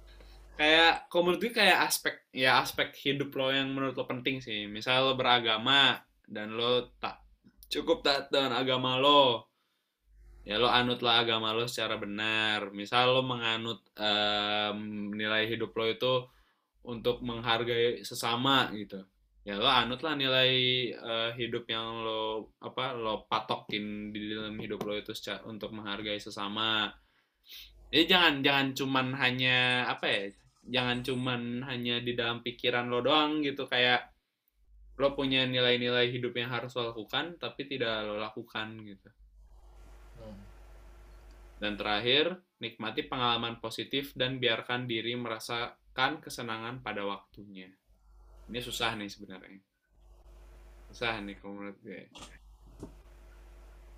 kayak 0.61 1.09
kalau 1.09 1.23
menurut 1.25 1.41
gue 1.41 1.57
kayak 1.57 1.89
aspek 1.89 2.21
ya 2.37 2.61
aspek 2.61 2.93
hidup 3.01 3.33
lo 3.33 3.49
yang 3.49 3.73
menurut 3.73 3.97
lo 3.97 4.05
penting 4.05 4.45
sih. 4.45 4.69
Misal 4.69 5.09
lo 5.09 5.17
beragama 5.17 5.97
dan 6.29 6.53
lo 6.53 6.93
tak 7.01 7.25
cukup 7.73 8.05
taat 8.05 8.29
dengan 8.29 8.61
agama 8.61 9.01
lo 9.01 9.49
ya 10.45 10.61
lo 10.61 10.69
anutlah 10.69 11.25
agama 11.25 11.57
lo 11.57 11.65
secara 11.65 11.97
benar. 11.97 12.69
Misal 12.77 13.09
lo 13.09 13.25
menganut 13.25 13.81
em, 13.97 15.09
nilai 15.17 15.49
hidup 15.49 15.73
lo 15.73 15.89
itu 15.89 16.15
untuk 16.85 17.25
menghargai 17.25 18.05
sesama 18.05 18.69
gitu 18.77 19.01
ya 19.41 19.57
lo 19.57 19.65
anutlah 19.69 20.13
nilai 20.21 20.53
eh, 20.93 21.31
hidup 21.41 21.65
yang 21.73 22.05
lo 22.05 22.53
apa 22.61 22.93
lo 22.93 23.25
patokin 23.25 24.13
di 24.13 24.37
dalam 24.37 24.61
hidup 24.61 24.85
lo 24.85 24.93
itu 24.93 25.17
seca- 25.17 25.45
untuk 25.49 25.73
menghargai 25.73 26.21
sesama. 26.21 26.93
Jadi 27.91 28.05
jangan 28.07 28.35
jangan 28.45 28.67
cuman 28.77 29.07
hanya 29.19 29.89
apa 29.89 30.07
ya 30.07 30.23
jangan 30.71 31.03
cuman 31.03 31.67
hanya 31.67 31.99
di 31.99 32.15
dalam 32.15 32.41
pikiran 32.47 32.87
lo 32.87 33.03
doang 33.03 33.43
gitu 33.43 33.67
kayak 33.67 34.15
lo 34.97 35.13
punya 35.19 35.45
nilai-nilai 35.45 36.09
hidup 36.15 36.33
yang 36.39 36.55
harus 36.55 36.73
lo 36.79 36.95
lakukan 36.95 37.37
tapi 37.37 37.67
tidak 37.67 38.07
lo 38.07 38.17
lakukan 38.17 38.79
gitu 38.87 39.11
Hmm. 40.21 40.37
dan 41.65 41.81
terakhir 41.81 42.45
nikmati 42.61 43.09
pengalaman 43.09 43.57
positif 43.57 44.13
dan 44.13 44.37
biarkan 44.37 44.85
diri 44.85 45.17
merasakan 45.17 46.21
kesenangan 46.21 46.85
pada 46.85 47.09
waktunya. 47.09 47.73
Ini 48.53 48.61
susah 48.61 49.01
nih 49.01 49.09
sebenarnya. 49.09 49.61
Susah 50.93 51.25
nih 51.25 51.41
kalau 51.41 51.57
menurut 51.57 51.79
gue. 51.81 52.13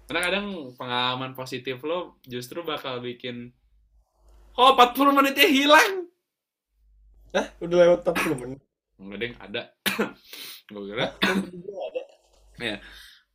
Karena 0.06 0.20
kadang 0.22 0.46
pengalaman 0.78 1.34
positif 1.34 1.82
lo 1.82 2.22
justru 2.22 2.62
bakal 2.62 3.02
bikin 3.02 3.50
Oh, 4.52 4.76
40 4.76 5.16
menitnya 5.16 5.48
hilang. 5.48 6.01
Ah, 7.32 7.48
udah 7.64 7.76
lewat 7.80 8.04
40 8.04 8.40
menit. 8.44 8.60
Enggak 9.00 9.18
deh, 9.18 9.32
ada. 9.40 9.62
Gue 10.72 10.82
kira. 10.92 11.06
Ya. 12.60 12.78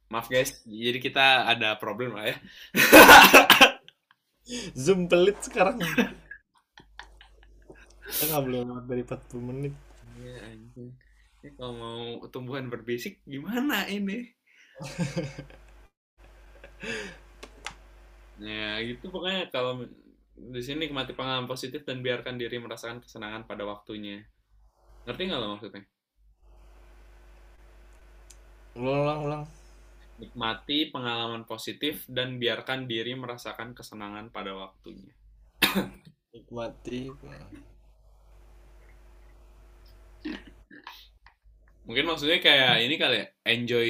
Maaf 0.08 0.32
guys, 0.32 0.64
jadi 0.64 1.04
kita 1.04 1.52
ada 1.52 1.76
problem 1.76 2.16
lah 2.16 2.32
ya. 2.32 2.38
Zoom 4.78 5.12
pelit 5.12 5.36
sekarang. 5.44 5.84
Kita 8.08 8.24
nggak 8.32 8.44
boleh 8.46 8.60
lewat 8.64 8.86
dari 8.88 9.04
40 9.04 9.50
menit. 9.52 9.74
Iya 10.22 10.38
anjing. 10.48 10.96
Ini 11.44 11.50
kalau 11.60 11.74
mau 11.76 12.24
tumbuhan 12.32 12.72
berbisik 12.72 13.20
gimana 13.28 13.84
ini? 13.92 14.32
ya 18.48 18.80
gitu 18.86 19.10
pokoknya 19.10 19.50
kalau 19.50 19.82
di 20.38 20.62
sini 20.62 20.86
nikmati 20.86 21.18
pengalaman 21.18 21.50
positif 21.50 21.82
dan 21.82 22.06
biarkan 22.06 22.38
diri 22.38 22.62
merasakan 22.62 23.02
kesenangan 23.02 23.50
pada 23.50 23.66
waktunya. 23.66 24.22
Ngerti 25.10 25.22
nggak 25.26 25.40
lo 25.42 25.48
maksudnya? 25.58 25.84
Ulang, 28.78 29.02
ulang, 29.02 29.20
ulang. 29.26 29.44
Nikmati 30.22 30.94
pengalaman 30.94 31.50
positif 31.50 32.06
dan 32.06 32.38
biarkan 32.38 32.86
diri 32.86 33.18
merasakan 33.18 33.74
kesenangan 33.74 34.30
pada 34.30 34.54
waktunya. 34.54 35.10
Nikmati. 36.34 37.10
Mungkin 41.90 42.06
maksudnya 42.06 42.38
kayak 42.38 42.86
ini 42.86 42.96
kali 43.02 43.16
ya, 43.24 43.28
enjoy 43.48 43.90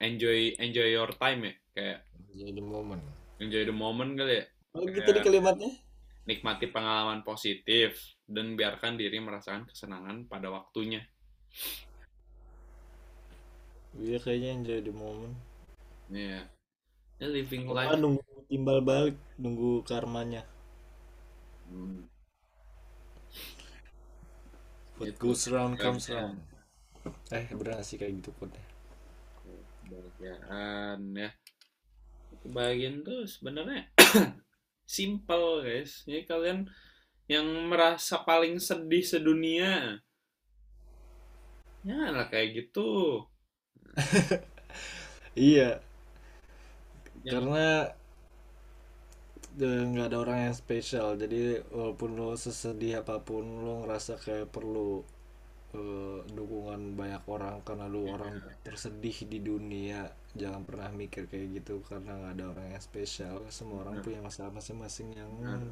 enjoy 0.00 0.54
enjoy 0.56 0.88
your 0.88 1.12
time 1.18 1.50
ya, 1.50 1.54
kayak 1.76 1.98
Jadi 2.34 2.62
momen. 2.62 3.00
enjoy 3.42 3.62
the 3.68 3.74
moment 3.74 4.16
kali 4.16 4.40
ya. 4.40 4.44
Oh 4.74 4.82
gitu 4.90 5.06
di 5.14 5.20
kalimatnya? 5.22 5.70
Nikmati 6.26 6.66
pengalaman 6.74 7.22
positif 7.22 7.94
dan 8.26 8.58
biarkan 8.58 8.98
diri 8.98 9.22
merasakan 9.22 9.70
kesenangan 9.70 10.26
pada 10.26 10.50
waktunya. 10.50 10.98
Iya 13.94 14.18
kayaknya 14.18 14.50
enjoy 14.58 14.80
the 14.82 14.90
moment. 14.90 15.36
Iya. 16.10 16.50
Ya, 17.22 17.26
living 17.30 17.70
Apa 17.70 17.94
life. 17.94 18.00
nunggu 18.02 18.22
timbal 18.50 18.82
balik, 18.82 19.16
nunggu 19.38 19.86
karmanya. 19.86 20.42
Hmm. 21.70 22.10
What 24.98 25.14
Itu 25.14 25.18
goes 25.22 25.46
around 25.50 25.78
comes 25.78 26.10
kebahagiaan. 26.10 26.34
around. 26.34 26.38
Eh 27.30 27.46
bener 27.54 27.78
sih 27.86 27.94
kayak 28.00 28.18
gitu 28.18 28.30
kode? 28.34 28.58
Kebahagiaan 29.86 30.98
ya. 31.14 31.30
Kebahagiaan 32.42 33.06
tuh 33.06 33.22
sebenarnya 33.30 33.86
simple 34.86 35.62
guys. 35.66 36.04
Jadi 36.08 36.22
kalian 36.30 36.58
yang 37.30 37.46
merasa 37.70 38.22
paling 38.28 38.60
sedih 38.60 39.04
sedunia, 39.04 39.98
ya 41.88 41.96
lah 42.14 42.26
kayak 42.32 42.48
gitu. 42.56 42.80
Iya, 45.36 45.80
Yang 47.24 47.38
karena 47.40 47.94
eh, 49.66 49.82
nggak 49.90 50.06
ada 50.10 50.18
orang 50.24 50.38
yang 50.50 50.56
spesial. 50.62 51.08
Jadi 51.22 51.38
walaupun 51.76 52.10
lo 52.18 52.28
sesedih 52.44 52.92
apa 53.02 53.16
pun, 53.28 53.44
lo 53.64 53.72
ngerasa 53.84 54.12
kayak 54.24 54.48
perlu 54.54 54.90
eh, 55.78 56.18
dukungan 56.38 56.82
banyak 57.00 57.24
orang 57.34 57.56
karena 57.66 57.86
lo 57.94 58.00
orang 58.16 58.34
tersedih 58.66 59.16
di 59.32 59.38
dunia. 59.50 60.00
Jangan 60.34 60.66
pernah 60.66 60.90
mikir 60.90 61.30
kayak 61.30 61.62
gitu 61.62 61.78
karena 61.86 62.18
nggak 62.18 62.32
ada 62.34 62.44
orang 62.50 62.66
yang 62.74 62.82
spesial. 62.82 63.38
Semua 63.54 63.86
orang 63.86 64.02
benar, 64.02 64.06
punya 64.06 64.20
masalah 64.20 64.50
masing-masing 64.50 65.14
yang 65.14 65.30
benar. 65.30 65.62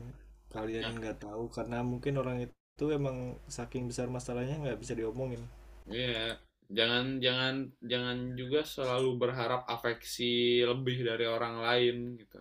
kalian 0.54 1.02
nggak 1.02 1.18
tahu 1.18 1.50
karena 1.50 1.82
mungkin 1.82 2.14
orang 2.22 2.46
itu 2.46 2.84
emang 2.92 3.34
saking 3.50 3.90
besar 3.90 4.06
masalahnya 4.06 4.62
nggak 4.62 4.78
bisa 4.78 4.94
diomongin. 4.94 5.42
Iya, 5.90 6.38
jangan 6.70 7.18
jangan 7.18 7.54
jangan 7.82 8.18
juga 8.38 8.62
selalu 8.62 9.10
berharap 9.18 9.66
afeksi 9.66 10.62
lebih 10.62 11.02
dari 11.02 11.26
orang 11.26 11.58
lain 11.58 11.96
gitu. 12.22 12.38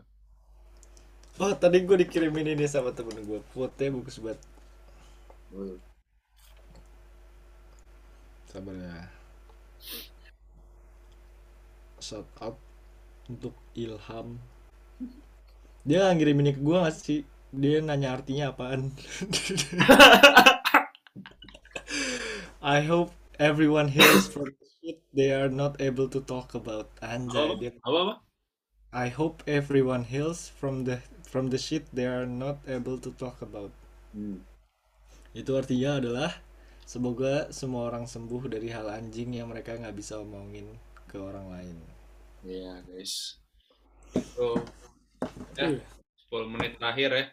Oh, 1.41 1.53
tadi 1.57 1.81
gue 1.81 1.97
dikirimin 2.05 2.53
ini 2.53 2.69
sama 2.69 2.93
temen 2.93 3.17
gue. 3.23 3.39
Quote-nya 3.55 3.89
bagus 3.97 4.21
banget. 4.21 4.39
Sabar 8.51 8.75
ya. 8.75 9.09
Shout 12.01 12.25
out 12.41 12.57
untuk 13.29 13.53
Ilham. 13.77 14.41
Dia 15.85 16.09
nggak 16.09 16.15
ngirimin 16.17 16.45
ini 16.49 16.57
ke 16.57 16.61
gue 16.65 16.77
gak 16.81 16.97
sih? 16.97 17.21
Dia 17.53 17.77
nanya 17.85 18.17
artinya 18.17 18.49
apaan. 18.49 18.89
I 22.61 22.81
hope 22.81 23.13
everyone 23.37 23.89
hears 23.93 24.25
from 24.29 24.49
the 24.49 24.65
shit 24.81 24.97
they 25.13 25.29
are 25.29 25.49
not 25.49 25.77
able 25.77 26.09
to 26.09 26.25
talk 26.25 26.57
about. 26.57 26.89
Anjay, 27.05 27.37
Apa? 27.37 27.61
dia 27.61 27.71
Apa 27.85 27.97
apa? 28.01 28.15
I 28.91 29.07
hope 29.13 29.45
everyone 29.45 30.03
heals 30.09 30.49
from 30.51 30.83
the 30.89 31.05
from 31.29 31.53
the 31.53 31.61
shit 31.61 31.85
they 31.93 32.09
are 32.09 32.25
not 32.25 32.59
able 32.65 32.97
to 32.97 33.13
talk 33.13 33.45
about. 33.45 33.69
Hmm. 34.13 34.41
Itu 35.37 35.53
artinya 35.53 36.01
adalah 36.01 36.33
semoga 36.83 37.53
semua 37.53 37.87
orang 37.93 38.09
sembuh 38.09 38.51
dari 38.51 38.73
hal 38.73 38.89
anjing 38.89 39.37
yang 39.37 39.53
mereka 39.53 39.77
nggak 39.77 39.95
bisa 39.95 40.17
omongin 40.19 40.67
ke 41.11 41.19
orang 41.19 41.47
lain. 41.51 41.77
Iya, 42.47 42.79
guys. 42.87 43.37
Itu 44.15 44.55
ya 45.59 45.77
Uh, 46.31 46.47
10 46.47 46.53
menit 46.57 46.79
terakhir 46.79 47.11
ya. 47.11 47.25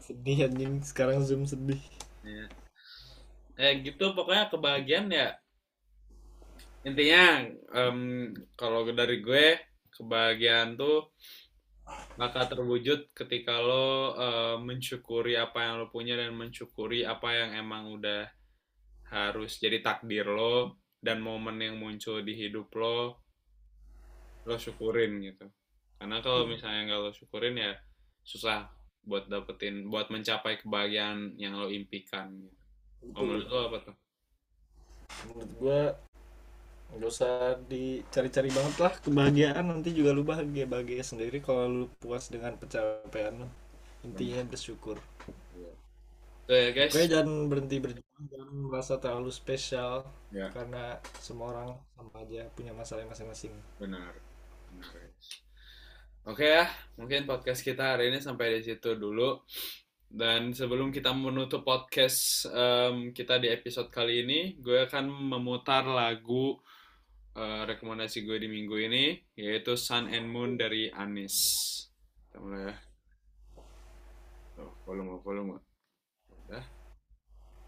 sedih 0.00 0.48
anjing 0.48 0.80
sekarang 0.80 1.20
Zoom 1.20 1.44
sedih. 1.44 1.78
Ya. 2.24 2.48
Eh 3.60 3.84
gitu 3.84 4.16
pokoknya 4.16 4.48
kebahagiaan 4.48 5.12
ya 5.12 5.36
intinya 6.86 7.44
em, 7.74 8.30
kalau 8.54 8.86
dari 8.88 9.18
gue 9.18 9.60
kebahagiaan 9.92 10.78
tuh 10.78 11.10
bakal 12.16 12.44
terwujud 12.46 13.10
ketika 13.16 13.58
lo 13.58 14.14
eh, 14.14 14.56
mensyukuri 14.60 15.34
apa 15.34 15.58
yang 15.64 15.74
lo 15.82 15.86
punya 15.88 16.14
dan 16.14 16.36
mensyukuri 16.36 17.02
apa 17.02 17.28
yang 17.34 17.50
emang 17.60 17.92
udah 17.92 18.28
harus 19.08 19.56
jadi 19.60 19.80
takdir 19.80 20.28
lo 20.28 20.78
dan 20.98 21.22
momen 21.22 21.58
yang 21.62 21.78
muncul 21.78 22.20
di 22.22 22.34
hidup 22.34 22.68
lo 22.74 23.18
lo 24.48 24.56
syukurin 24.56 25.22
gitu 25.22 25.46
karena 25.98 26.22
kalau 26.22 26.46
misalnya 26.46 26.90
nggak 26.90 27.00
lo 27.02 27.10
syukurin 27.10 27.58
ya 27.58 27.74
susah 28.22 28.70
buat 29.08 29.24
dapetin 29.26 29.88
buat 29.88 30.12
mencapai 30.12 30.60
kebahagiaan 30.60 31.34
yang 31.40 31.56
lo 31.56 31.72
impikan 31.72 32.28
gitu. 32.36 32.58
Betul. 33.08 33.24
menurut 33.24 33.48
lo 33.48 33.60
apa 33.72 33.78
tuh? 33.88 33.96
Menurut 35.24 35.50
gua 35.56 35.82
nggak 36.88 37.08
usah 37.08 37.60
dicari-cari 37.68 38.48
banget 38.48 38.76
lah 38.80 38.94
kebahagiaan 38.96 39.64
nanti 39.68 39.92
juga 39.92 40.16
lu 40.16 40.24
bahagia 40.24 40.64
bahagia 40.64 41.04
sendiri 41.04 41.44
kalau 41.44 41.68
lu 41.68 41.86
puas 42.00 42.28
dengan 42.28 42.56
pencapaian 42.56 43.44
lu. 43.44 43.48
Intinya 44.04 44.44
bersyukur. 44.44 45.00
Tuh 46.48 46.56
ya 46.56 46.72
guys. 46.72 46.96
Oke, 46.96 47.04
jangan 47.12 47.52
berhenti 47.52 47.76
berjuang, 47.76 48.24
jangan 48.24 48.48
merasa 48.56 48.96
terlalu 48.96 49.28
spesial 49.28 50.00
Ya, 50.32 50.48
karena 50.48 50.96
semua 51.20 51.52
orang 51.52 51.76
sama 51.92 52.24
aja 52.24 52.48
punya 52.56 52.72
masalah 52.72 53.04
masing-masing. 53.04 53.52
benar. 53.76 54.16
Benar, 54.72 54.88
guys. 54.96 55.44
Oke 56.24 56.44
ya, 56.48 56.64
mungkin 56.96 57.28
podcast 57.28 57.60
kita 57.60 57.96
hari 57.96 58.08
ini 58.08 58.24
sampai 58.24 58.56
di 58.56 58.64
situ 58.64 58.96
dulu. 58.96 59.44
Dan 60.08 60.56
sebelum 60.56 60.88
kita 60.88 61.12
menutup 61.12 61.68
podcast 61.68 62.48
em, 62.48 63.12
kita 63.12 63.36
di 63.36 63.52
episode 63.52 63.92
kali 63.92 64.24
ini, 64.24 64.40
gue 64.56 64.88
akan 64.88 65.04
memutar 65.04 65.84
lagu 65.84 66.56
eh, 67.36 67.62
rekomendasi 67.68 68.24
gue 68.24 68.40
di 68.40 68.48
minggu 68.48 68.76
ini, 68.88 69.04
yaitu 69.36 69.76
Sun 69.76 70.08
and 70.08 70.32
Moon 70.32 70.56
dari 70.56 70.88
Anis. 70.88 71.36
Kita 72.24 72.40
mulai 72.40 72.72
ya. 72.72 72.74
Oh, 74.64 74.72
volume, 74.88 75.20
volume. 75.20 75.67
Udah. 76.48 76.64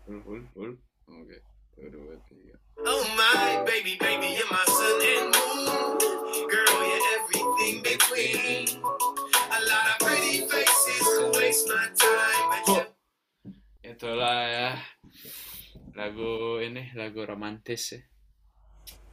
Full, 0.08 0.20
full, 0.24 0.42
full. 0.56 0.72
Oke. 1.12 1.36
Satu, 1.76 1.92
dua, 1.92 2.16
tiga. 2.24 2.56
Oh 2.80 3.04
my 3.12 3.60
baby, 3.68 4.00
baby, 4.00 4.40
you're 4.40 4.48
my 4.48 4.64
sun 4.64 5.00
and 5.04 5.28
moon. 5.28 6.00
Girl, 6.48 6.76
you're 6.80 7.06
everything 7.20 7.84
between. 7.84 8.80
A 9.52 9.60
lot 9.68 9.84
of 9.84 9.96
pretty 10.00 10.48
faces 10.48 11.04
to 11.04 11.28
waste 11.36 11.68
my 11.68 11.92
time, 11.92 12.44
but 12.48 12.62
you 12.72 12.80
Itulah 13.84 14.38
ya 14.48 14.70
lagu 15.92 16.64
ini 16.64 16.96
lagu 16.96 17.20
romantis 17.28 17.92
ya. 17.92 18.00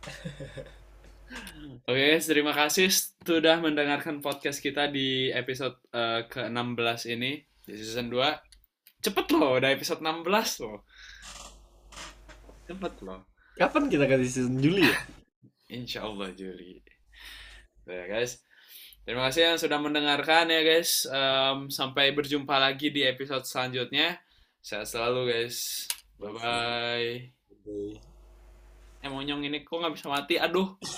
Oke, 1.91 1.99
guys, 2.15 2.23
terima 2.23 2.55
kasih 2.55 2.87
sudah 3.27 3.59
mendengarkan 3.59 4.23
podcast 4.23 4.63
kita 4.63 4.87
di 4.87 5.27
episode 5.35 5.75
eh, 5.91 6.23
ke-16 6.31 7.19
ini 7.19 7.43
di 7.67 7.75
season 7.75 8.07
2. 8.07 8.46
Cepet 9.07 9.25
loh 9.31 9.55
udah 9.55 9.69
episode 9.71 10.03
16 10.03 10.63
loh 10.67 10.83
cepet 12.67 12.93
loh 13.07 13.23
Kapan 13.57 13.89
kita 13.89 14.05
kasih 14.05 14.29
season 14.29 14.61
Juli 14.61 14.85
ya? 14.85 14.97
Insya 15.81 16.05
Allah 16.05 16.29
Juli. 16.37 16.77
Ya 17.89 18.05
guys. 18.05 18.45
Terima 19.01 19.25
kasih 19.27 19.49
yang 19.49 19.57
sudah 19.57 19.81
mendengarkan 19.81 20.45
ya 20.53 20.61
guys. 20.61 21.09
Em, 21.09 21.73
sampai 21.73 22.13
berjumpa 22.13 22.53
lagi 22.61 22.93
di 22.93 23.01
episode 23.01 23.49
selanjutnya. 23.49 24.21
Sehat 24.61 24.85
selalu 24.85 25.33
guys. 25.33 25.89
Bye 26.21 26.31
bye. 26.37 27.11
Eh 29.01 29.09
monyong 29.09 29.41
ini 29.49 29.65
kok 29.65 29.81
nggak 29.81 29.97
bisa 29.97 30.05
mati? 30.05 30.37
Aduh. 30.37 30.77